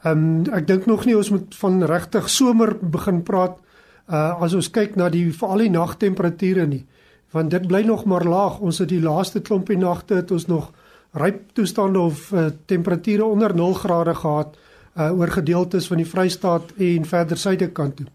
Ehm 0.04 0.18
um, 0.18 0.54
ek 0.54 0.68
dink 0.68 0.86
nog 0.86 1.06
nie 1.06 1.18
ons 1.18 1.30
moet 1.30 1.56
van 1.56 1.84
regtig 1.84 2.30
somer 2.30 2.78
begin 2.78 3.24
praat 3.24 3.63
uh 4.10 4.42
as 4.42 4.54
ons 4.54 4.70
kyk 4.70 4.96
na 4.96 5.10
die 5.10 5.32
veral 5.32 5.58
die 5.58 5.70
nagtemperature 5.70 6.68
nie 6.68 6.86
want 7.34 7.50
dit 7.50 7.68
bly 7.68 7.82
nog 7.82 8.06
maar 8.06 8.26
laag. 8.26 8.60
Ons 8.60 8.78
het 8.84 8.90
die 8.92 9.02
laaste 9.02 9.42
klompie 9.42 9.78
nagte 9.78 10.20
het 10.20 10.32
ons 10.32 10.46
nog 10.46 10.70
ryp 11.18 11.54
toestande 11.58 12.00
of 12.00 12.32
uh, 12.32 12.46
temperature 12.66 13.26
onder 13.26 13.56
0 13.56 13.74
grade 13.74 14.16
gehad 14.16 14.58
uh 14.94 15.10
oor 15.18 15.28
gedeeltes 15.34 15.88
van 15.90 15.98
die 15.98 16.06
Vrystaat 16.06 16.76
en 16.78 17.06
verder 17.06 17.38
suide 17.38 17.72
kant 17.74 17.96
toe. 17.98 18.06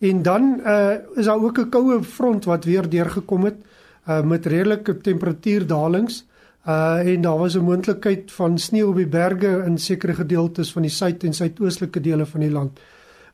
En 0.00 0.22
dan 0.22 0.60
uh 0.64 0.94
is 1.16 1.28
daar 1.28 1.42
ook 1.44 1.58
'n 1.58 1.68
koue 1.68 2.02
front 2.02 2.44
wat 2.44 2.64
weer 2.64 2.88
deurgekom 2.88 3.44
het 3.44 3.56
uh 4.08 4.22
met 4.22 4.46
redelike 4.46 4.98
temperatuurdalings. 4.98 6.24
Uh 6.66 7.12
en 7.12 7.20
daar 7.20 7.38
was 7.38 7.54
'n 7.54 7.64
moontlikheid 7.64 8.32
van 8.32 8.58
sneeu 8.58 8.88
op 8.88 8.96
die 8.96 9.06
berge 9.06 9.62
in 9.66 9.78
sekere 9.78 10.14
gedeeltes 10.14 10.72
van 10.72 10.82
die 10.82 10.90
suid 10.90 11.24
en 11.24 11.34
suidoostelike 11.34 12.00
dele 12.00 12.26
van 12.26 12.40
die 12.40 12.50
land. 12.50 12.80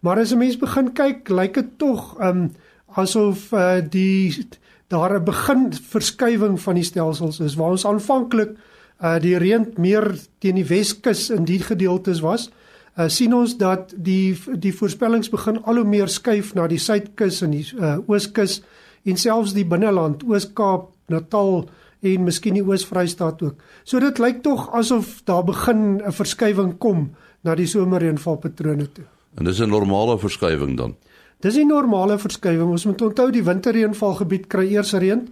Maar 0.01 0.19
as 0.19 0.33
'n 0.33 0.39
mens 0.39 0.57
begin 0.57 0.93
kyk, 0.93 1.29
lyk 1.29 1.55
dit 1.55 1.79
tog 1.79 2.21
um 2.21 2.51
asof 2.95 3.53
uh, 3.53 3.81
die 3.91 4.47
daar 4.89 5.19
'n 5.21 5.25
begin 5.25 5.73
verskywing 5.73 6.61
van 6.61 6.75
die 6.75 6.85
stelsels 6.85 7.41
is 7.41 7.55
waar 7.55 7.71
ons 7.71 7.87
aanvanklik 7.87 8.57
uh, 9.03 9.19
die 9.21 9.37
reën 9.37 9.73
meer 9.77 10.19
teen 10.39 10.55
die 10.55 10.67
Weskus 10.67 11.31
in 11.31 11.45
die 11.45 11.61
gedeeltes 11.63 12.21
was. 12.21 12.51
Uh, 12.99 13.09
sien 13.09 13.35
ons 13.35 13.57
dat 13.57 13.95
die 13.97 14.39
die 14.59 14.75
voorspellings 14.75 15.31
begin 15.31 15.63
al 15.63 15.75
hoe 15.75 15.85
meer 15.85 16.09
skuif 16.09 16.55
na 16.55 16.67
die 16.67 16.79
suidkus 16.79 17.43
en 17.43 17.51
die 17.51 17.67
uh, 17.79 17.99
ooskus 18.07 18.63
en 19.05 19.17
selfs 19.17 19.55
die 19.55 19.67
binneland, 19.67 20.25
Oos-Kaap, 20.27 20.91
Natal 21.07 21.69
en 22.01 22.25
miskien 22.25 22.55
die 22.55 22.65
Oos-Vrystaat 22.65 23.43
ook. 23.43 23.63
So 23.85 24.01
dit 24.01 24.19
lyk 24.19 24.43
tog 24.43 24.69
asof 24.75 25.23
daar 25.25 25.45
begin 25.45 26.03
'n 26.03 26.13
verskywing 26.13 26.79
kom 26.79 27.11
na 27.43 27.55
die 27.55 27.67
somerreënvalpatrone 27.67 28.93
toe. 28.93 29.18
En 29.35 29.45
dis 29.45 29.61
'n 29.61 29.69
normale 29.69 30.19
verskywing 30.19 30.77
dan. 30.77 30.97
Dis 31.41 31.57
'n 31.57 31.67
normale 31.67 32.19
verskywing. 32.19 32.71
Ons 32.71 32.85
moet 32.85 33.03
onthou 33.03 33.31
die 33.31 33.45
winterreënvalgebied 33.45 34.47
kry 34.47 34.73
eers 34.73 34.93
reën 34.93 35.29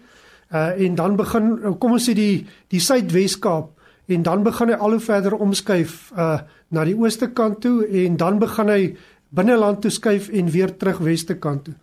uh 0.53 0.81
en 0.81 0.95
dan 0.95 1.17
begin 1.17 1.77
kom 1.79 1.93
ons 1.93 2.09
sê 2.09 2.15
die 2.15 2.47
die 2.71 2.81
Suidweskaap 2.81 3.71
en 4.07 4.23
dan 4.23 4.43
begin 4.43 4.69
hy 4.69 4.75
al 4.75 4.91
hoe 4.91 5.01
verder 5.01 5.35
omskuif 5.35 6.13
uh 6.17 6.39
na 6.69 6.85
die 6.85 6.95
ooste 6.95 7.31
kant 7.33 7.61
toe 7.61 7.87
en 7.87 8.17
dan 8.17 8.39
begin 8.39 8.69
hy 8.69 8.97
binneland 9.29 9.81
toe 9.83 9.91
skuif 9.91 10.29
en 10.29 10.51
weer 10.51 10.77
terug 10.77 10.99
weste 10.99 11.35
kant 11.35 11.65
toe. 11.65 11.75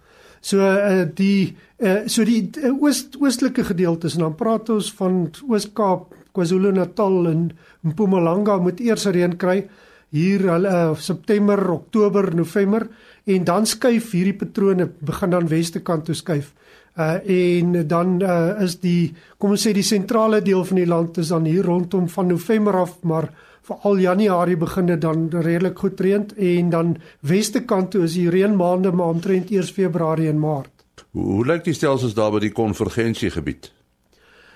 So 0.41 0.59
uh 0.59 1.03
die 1.15 1.55
uh 1.79 2.07
so 2.07 2.23
die 2.23 2.49
uh, 2.63 2.81
oost 2.81 3.17
oostelike 3.19 3.63
gedeeltes 3.63 4.15
en 4.15 4.19
dan 4.27 4.35
praat 4.35 4.69
ons 4.69 4.93
van 4.93 5.29
Oos-Kaap, 5.47 6.15
KwaZulu-Natal 6.33 7.27
en 7.27 7.51
Mpumalanga 7.81 8.57
moet 8.57 8.79
eers 8.79 9.05
reën 9.05 9.37
kry 9.37 9.67
hier 10.13 10.45
uh, 10.45 10.93
September, 10.95 11.57
Oktober, 11.73 12.35
November 12.35 12.87
en 13.25 13.43
dan 13.43 13.65
skuif 13.65 14.11
hierdie 14.13 14.37
patrone 14.37 14.85
begin 15.01 15.33
dan 15.33 15.47
weste 15.49 15.81
kant 15.81 16.05
toe 16.05 16.15
skuif. 16.15 16.53
Uh 16.93 17.17
en 17.25 17.87
dan 17.87 18.19
uh 18.21 18.61
is 18.61 18.77
die 18.83 19.13
kom 19.41 19.55
ons 19.55 19.63
sê 19.65 19.73
die 19.73 19.85
sentrale 19.85 20.43
deel 20.45 20.61
van 20.69 20.77
die 20.77 20.89
land 20.89 21.17
is 21.17 21.31
dan 21.33 21.47
hier 21.49 21.65
rondom 21.65 22.05
van 22.09 22.27
November 22.29 22.77
af, 22.83 22.99
maar 23.01 23.31
veral 23.65 23.97
Januarie 23.97 24.57
begin 24.57 24.91
dit 24.91 25.01
dan 25.01 25.29
redelik 25.31 25.79
goed 25.79 25.99
reën 25.99 26.27
en 26.37 26.69
dan 26.69 26.97
weste 27.21 27.63
kant 27.65 27.91
toe 27.91 28.03
is 28.03 28.13
die 28.19 28.29
reënmaande 28.29 28.91
maar 28.91 29.15
omtrent 29.15 29.49
eers 29.49 29.71
Februarie 29.71 30.29
en 30.29 30.39
Maart. 30.39 30.83
Hoe, 31.11 31.23
hoe 31.23 31.45
lyk 31.45 31.63
die 31.63 31.73
stelsels 31.73 32.13
daar 32.13 32.31
by 32.35 32.43
die 32.43 32.53
konvergensiegebied? 32.53 33.71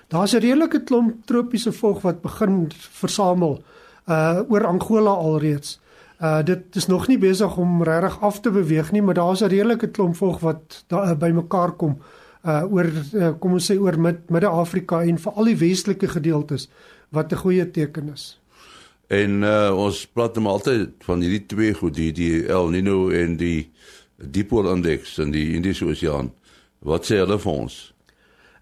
Daar's 0.08 0.34
'n 0.34 0.40
redelike 0.40 0.84
klomp 0.84 1.26
tropiese 1.26 1.72
vog 1.72 2.02
wat 2.02 2.22
begin 2.22 2.70
versamel 3.00 3.58
uh 4.08 4.40
oor 4.48 4.66
Angola 4.66 5.10
alreeds. 5.10 5.80
Uh 6.20 6.42
dit 6.44 6.76
is 6.76 6.86
nog 6.86 7.08
nie 7.08 7.18
besig 7.18 7.56
om 7.56 7.82
regtig 7.82 8.20
af 8.22 8.40
te 8.40 8.50
beweeg 8.50 8.92
nie, 8.92 9.02
maar 9.02 9.14
daar's 9.14 9.40
'n 9.40 9.48
redelike 9.48 9.90
klomp 9.90 10.16
volk 10.16 10.40
wat 10.40 10.84
daar 10.86 11.10
uh, 11.10 11.16
bymekaar 11.16 11.72
kom 11.72 11.98
uh 12.44 12.64
oor 12.72 12.86
uh, 13.14 13.30
kom 13.38 13.52
ons 13.52 13.70
sê 13.70 13.78
oor 13.78 13.98
mid 13.98 14.30
Midde-Afrika 14.30 15.02
en 15.02 15.18
veral 15.18 15.44
die 15.44 15.56
westelike 15.56 16.08
gedeeltes 16.08 16.68
wat 17.08 17.32
'n 17.32 17.36
goeie 17.36 17.70
teken 17.70 18.12
is. 18.12 18.40
En 19.06 19.42
uh 19.42 19.72
ons 19.76 20.06
praat 20.06 20.36
net 20.36 20.46
altyd 20.46 20.90
van 20.98 21.20
hierdie 21.20 21.46
twee 21.46 21.74
goed, 21.74 21.94
die 21.94 22.12
die 22.12 22.46
El 22.46 22.68
Niño 22.70 23.10
en 23.10 23.36
die 23.36 23.70
Dipole 24.16 24.74
indeks 24.74 25.18
in 25.18 25.30
die 25.30 25.54
Indiese 25.54 25.84
Oseaan. 25.84 26.32
Wat 26.78 27.06
sê 27.06 27.18
hulle 27.22 27.38
vir 27.38 27.52
ons? 27.52 27.94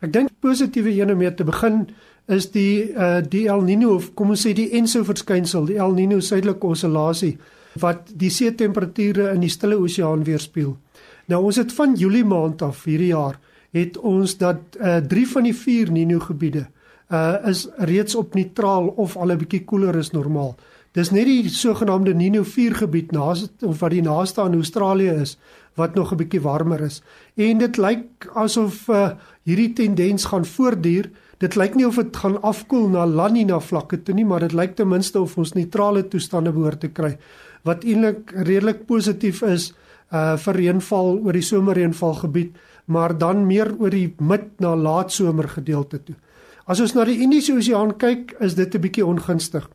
Ek 0.01 0.13
dink 0.13 0.31
positiewe 0.41 0.93
ene 0.93 1.13
om 1.13 1.19
mee 1.19 1.35
te 1.35 1.45
begin 1.45 1.89
is 2.29 2.51
die 2.51 2.93
uh 2.93 3.21
die 3.23 3.47
El 3.49 3.63
Niño 3.63 3.95
of 3.97 4.15
kom 4.15 4.31
ons 4.35 4.47
sê 4.47 4.53
die 4.55 4.73
Enso 4.79 5.05
verskynsel, 5.07 5.67
die 5.67 5.79
El 5.79 5.95
Niño 5.95 6.21
suidelike 6.21 6.67
oscillasie 6.67 7.37
wat 7.81 8.09
die 8.17 8.31
see 8.31 8.55
temperature 8.57 9.31
in 9.35 9.43
die 9.45 9.53
Stille 9.53 9.77
Oseaan 9.77 10.25
weerspieël. 10.25 10.77
Nou 11.29 11.43
ons 11.45 11.59
het 11.61 11.73
van 11.77 11.95
Julie 11.99 12.25
maand 12.25 12.63
af 12.63 12.85
hierdie 12.89 13.13
jaar 13.13 13.37
het 13.77 13.99
ons 13.99 14.39
dat 14.41 14.79
uh 14.81 14.99
3 15.05 15.27
van 15.35 15.51
die 15.51 15.55
4 15.55 15.93
Niño 15.93 16.23
gebiede 16.25 16.67
uh 17.13 17.37
is 17.47 17.69
reeds 17.79 18.15
op 18.15 18.35
neutraal 18.35 18.89
of 18.97 19.17
al 19.17 19.33
'n 19.33 19.39
bietjie 19.39 19.65
koeler 19.65 19.97
as 19.97 20.11
normaal. 20.13 20.57
Dis 20.93 21.11
net 21.11 21.27
die 21.29 21.49
sogenaamde 21.49 22.15
Niño 22.15 22.43
4 22.43 22.75
gebied 22.75 23.13
naas 23.13 23.49
of 23.61 23.81
wat 23.81 23.91
die 23.91 24.03
naaste 24.03 24.41
aan 24.41 24.55
Australië 24.55 25.21
is 25.21 25.39
wat 25.77 25.95
nog 25.95 26.13
'n 26.13 26.17
bietjie 26.17 26.41
warmer 26.41 26.81
is. 26.81 27.03
En 27.37 27.59
dit 27.59 27.77
lyk 27.77 28.31
asof 28.35 28.89
uh 28.89 29.11
hierdie 29.43 29.73
tendens 29.73 30.25
gaan 30.25 30.45
voortduur 30.45 31.11
dit 31.39 31.57
lyk 31.57 31.75
nie 31.75 31.87
of 31.87 31.97
dit 32.01 32.17
gaan 32.17 32.43
afkoel 32.43 32.89
na 32.89 33.07
La 33.07 33.29
Nina 33.29 33.61
vlakke 33.61 34.03
toe 34.03 34.15
nie, 34.15 34.25
maar 34.25 34.41
dit 34.41 34.53
lyk 34.53 34.77
ten 34.77 34.89
minste 34.89 35.21
of 35.21 35.37
ons 35.39 35.53
neutrale 35.53 36.09
toestande 36.09 36.53
behoort 36.53 36.81
te 36.81 36.89
kry 36.89 37.17
wat 37.67 37.85
eintlik 37.85 38.31
redelik 38.47 38.87
positief 38.87 39.43
is 39.43 39.73
uh 40.15 40.37
vir 40.39 40.55
reënval 40.55 41.17
oor 41.27 41.35
die 41.35 41.43
somerreënval 41.43 42.15
gebied, 42.21 42.53
maar 42.87 43.17
dan 43.19 43.47
meer 43.47 43.73
oor 43.81 43.91
die 43.91 44.15
mid 44.23 44.61
na 44.63 44.77
laat 44.79 45.11
somer 45.13 45.49
gedeelte 45.51 45.99
toe. 45.99 46.15
As 46.67 46.81
ons 46.81 46.95
na 46.95 47.05
die 47.05 47.19
Indiese 47.23 47.55
Oseaan 47.55 47.97
kyk, 47.99 48.37
is 48.41 48.55
dit 48.55 48.75
'n 48.75 48.81
bietjie 48.81 49.07
ongunstig. 49.07 49.69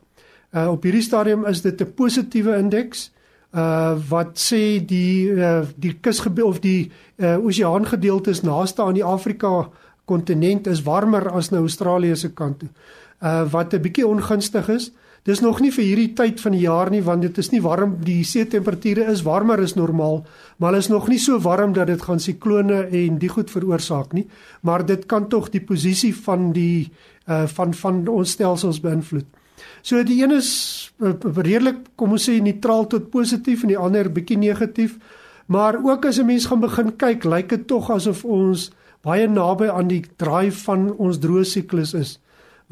Uh 0.54 0.72
op 0.72 0.82
hierdie 0.82 1.02
stadium 1.02 1.44
is 1.44 1.60
dit 1.60 1.80
'n 1.80 1.92
positiewe 1.94 2.56
indeks 2.56 3.10
uh 3.52 3.98
wat 4.08 4.40
sê 4.40 4.80
die 4.80 5.28
uh 5.28 5.64
die 5.76 5.92
kusgebied 6.00 6.44
of 6.44 6.60
die 6.60 6.90
uh 7.18 7.36
oseaan 7.44 7.86
gedeeltes 7.86 8.40
naaste 8.42 8.82
aan 8.82 8.94
die 8.94 9.04
Afrika 9.04 9.68
kontinent 10.04 10.66
is 10.66 10.82
warmer 10.82 11.30
as 11.30 11.50
na 11.50 11.58
Australië 11.58 12.16
se 12.16 12.32
kant 12.34 12.58
toe. 12.58 12.68
Uh 13.22 13.44
wat 13.50 13.74
'n 13.74 13.82
bietjie 13.82 14.06
ongunstig 14.06 14.68
is. 14.68 14.92
Dis 15.22 15.40
nog 15.40 15.60
nie 15.60 15.70
vir 15.70 15.84
hierdie 15.84 16.14
tyd 16.18 16.40
van 16.40 16.52
die 16.52 16.64
jaar 16.64 16.90
nie 16.90 17.02
want 17.02 17.22
dit 17.22 17.36
is 17.38 17.50
nie 17.52 17.60
warm 17.62 17.96
die 18.02 18.24
see 18.24 18.44
temperature 18.44 19.04
is 19.12 19.22
warmer 19.22 19.60
as 19.62 19.74
normaal, 19.74 20.24
maar 20.58 20.74
is 20.74 20.88
nog 20.88 21.08
nie 21.08 21.18
so 21.18 21.38
warm 21.38 21.72
dat 21.72 21.86
dit 21.86 22.02
gaan 22.02 22.20
siklone 22.20 22.88
en 22.90 23.18
die 23.18 23.28
goed 23.28 23.50
veroorsaak 23.50 24.12
nie, 24.12 24.26
maar 24.62 24.86
dit 24.86 25.06
kan 25.06 25.28
tog 25.28 25.50
die 25.50 25.62
posisie 25.62 26.14
van 26.14 26.52
die 26.52 26.90
uh 27.28 27.46
van 27.46 27.74
van 27.74 28.08
ons 28.08 28.30
stelsels 28.30 28.80
beïnvloed. 28.80 29.26
So 29.82 30.02
die 30.02 30.22
een 30.22 30.32
is 30.34 30.92
uh, 30.98 31.14
redelik 31.36 31.76
kom 31.94 32.12
ons 32.12 32.28
sê 32.28 32.40
neutraal 32.42 32.86
tot 32.90 33.10
positief 33.10 33.62
en 33.62 33.68
die 33.68 33.78
ander 33.78 34.10
bietjie 34.10 34.38
negatief, 34.38 34.98
maar 35.46 35.78
ook 35.78 36.06
as 36.06 36.18
'n 36.18 36.26
mens 36.26 36.46
gaan 36.46 36.60
begin 36.60 36.96
kyk, 36.96 37.24
lyk 37.24 37.48
dit 37.48 37.66
tog 37.66 37.90
asof 37.90 38.24
ons 38.24 38.70
baie 39.02 39.28
naby 39.28 39.68
aan 39.68 39.88
die 39.88 40.02
draai 40.16 40.50
van 40.64 40.90
ons 40.98 41.18
droë 41.22 41.44
siklus 41.44 41.94
is 41.98 42.18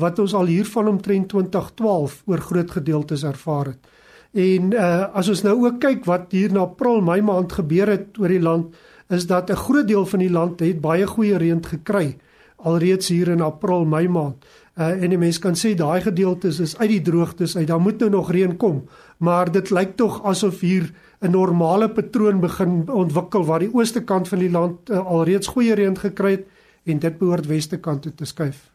wat 0.01 0.19
ons 0.23 0.33
al 0.35 0.49
hier 0.49 0.65
van 0.65 0.89
omtrent 0.89 1.29
2012 1.29 2.23
oor 2.27 2.41
groot 2.41 2.71
gedeeltes 2.71 3.25
ervaar 3.29 3.75
het. 3.75 3.91
En 4.33 4.73
uh 4.73 5.11
as 5.19 5.29
ons 5.29 5.43
nou 5.43 5.57
ook 5.67 5.81
kyk 5.83 6.07
wat 6.09 6.33
hier 6.33 6.53
na 6.53 6.63
April, 6.65 7.03
Mei 7.05 7.21
maand 7.21 7.53
gebeur 7.53 7.91
het 7.91 8.19
oor 8.19 8.33
die 8.33 8.41
land, 8.41 8.75
is 9.11 9.27
dat 9.27 9.51
'n 9.51 9.57
groot 9.57 9.89
deel 9.89 10.07
van 10.07 10.19
die 10.19 10.31
land 10.31 10.61
het 10.61 10.81
baie 10.81 11.07
goeie 11.07 11.37
reën 11.37 11.65
gekry 11.65 12.17
alreeds 12.57 13.09
hier 13.09 13.29
in 13.29 13.41
April, 13.41 13.85
Mei 13.85 14.09
maand. 14.09 14.45
Uh, 14.79 15.03
en 15.03 15.11
die 15.13 15.19
mens 15.19 15.39
kan 15.39 15.57
sê 15.59 15.75
daai 15.77 16.01
gedeeltes 16.01 16.61
is 16.61 16.77
uit 16.79 16.89
die 16.89 17.03
droogtes 17.03 17.57
uit. 17.57 17.67
Daar 17.69 17.81
moet 17.81 17.99
nou 17.99 18.11
nog 18.11 18.31
reën 18.33 18.57
kom, 18.57 18.85
maar 19.19 19.51
dit 19.53 19.71
lyk 19.71 19.97
tog 19.97 20.23
asof 20.25 20.61
hier 20.61 20.91
'n 21.21 21.31
normale 21.31 21.91
patroon 21.91 22.41
begin 22.41 22.91
ontwikkel 22.91 23.45
waar 23.45 23.59
die 23.59 23.75
ooste 23.75 24.05
kant 24.05 24.29
van 24.29 24.39
die 24.39 24.51
land 24.51 24.91
uh, 24.91 25.07
alreeds 25.07 25.47
goeie 25.47 25.75
reën 25.75 25.99
gekry 25.99 26.31
het 26.31 26.47
en 26.85 26.99
dit 26.99 27.19
behoort 27.19 27.47
weste 27.47 27.81
kant 27.81 28.03
toe 28.03 28.15
te 28.15 28.25
skuif. 28.25 28.71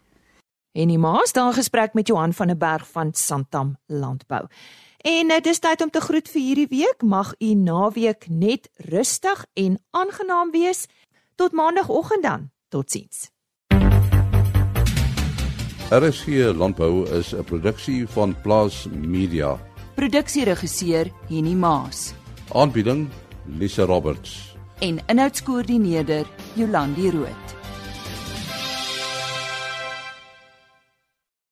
En 0.71 0.87
die 0.87 0.99
maas 0.99 1.33
daar 1.33 1.53
gesprek 1.53 1.93
met 1.93 2.07
Johan 2.07 2.33
van 2.33 2.47
der 2.47 2.57
Berg 2.57 2.87
van 2.91 3.13
Santam 3.13 3.77
Landbou. 3.85 4.45
En 4.97 5.27
dit 5.27 5.45
is 5.45 5.59
tyd 5.59 5.81
om 5.81 5.89
te 5.89 6.01
groet 6.01 6.29
vir 6.29 6.41
hierdie 6.41 6.67
week. 6.69 7.01
Mag 7.01 7.33
u 7.39 7.53
naweek 7.53 8.25
net 8.29 8.69
rustig 8.75 9.45
en 9.53 9.79
aangenaam 9.91 10.51
wees. 10.51 10.85
Tot 11.35 11.51
maandagooggend 11.51 12.23
dan. 12.23 12.49
Totsiens. 12.69 13.29
RSG 15.89 16.27
Landbou 16.57 17.09
is 17.09 17.33
'n 17.33 17.43
produksie 17.43 18.07
van 18.07 18.35
Plaas 18.41 18.87
Media. 18.91 19.59
Produksieregisseur 19.95 21.11
Henny 21.29 21.53
Maas. 21.53 22.13
Aanbieding 22.53 23.09
Lisa 23.57 23.85
Roberts. 23.85 24.55
En 24.79 24.99
inhoudskoördineerder 25.07 26.25
Jolandi 26.55 27.09
Root. 27.11 27.64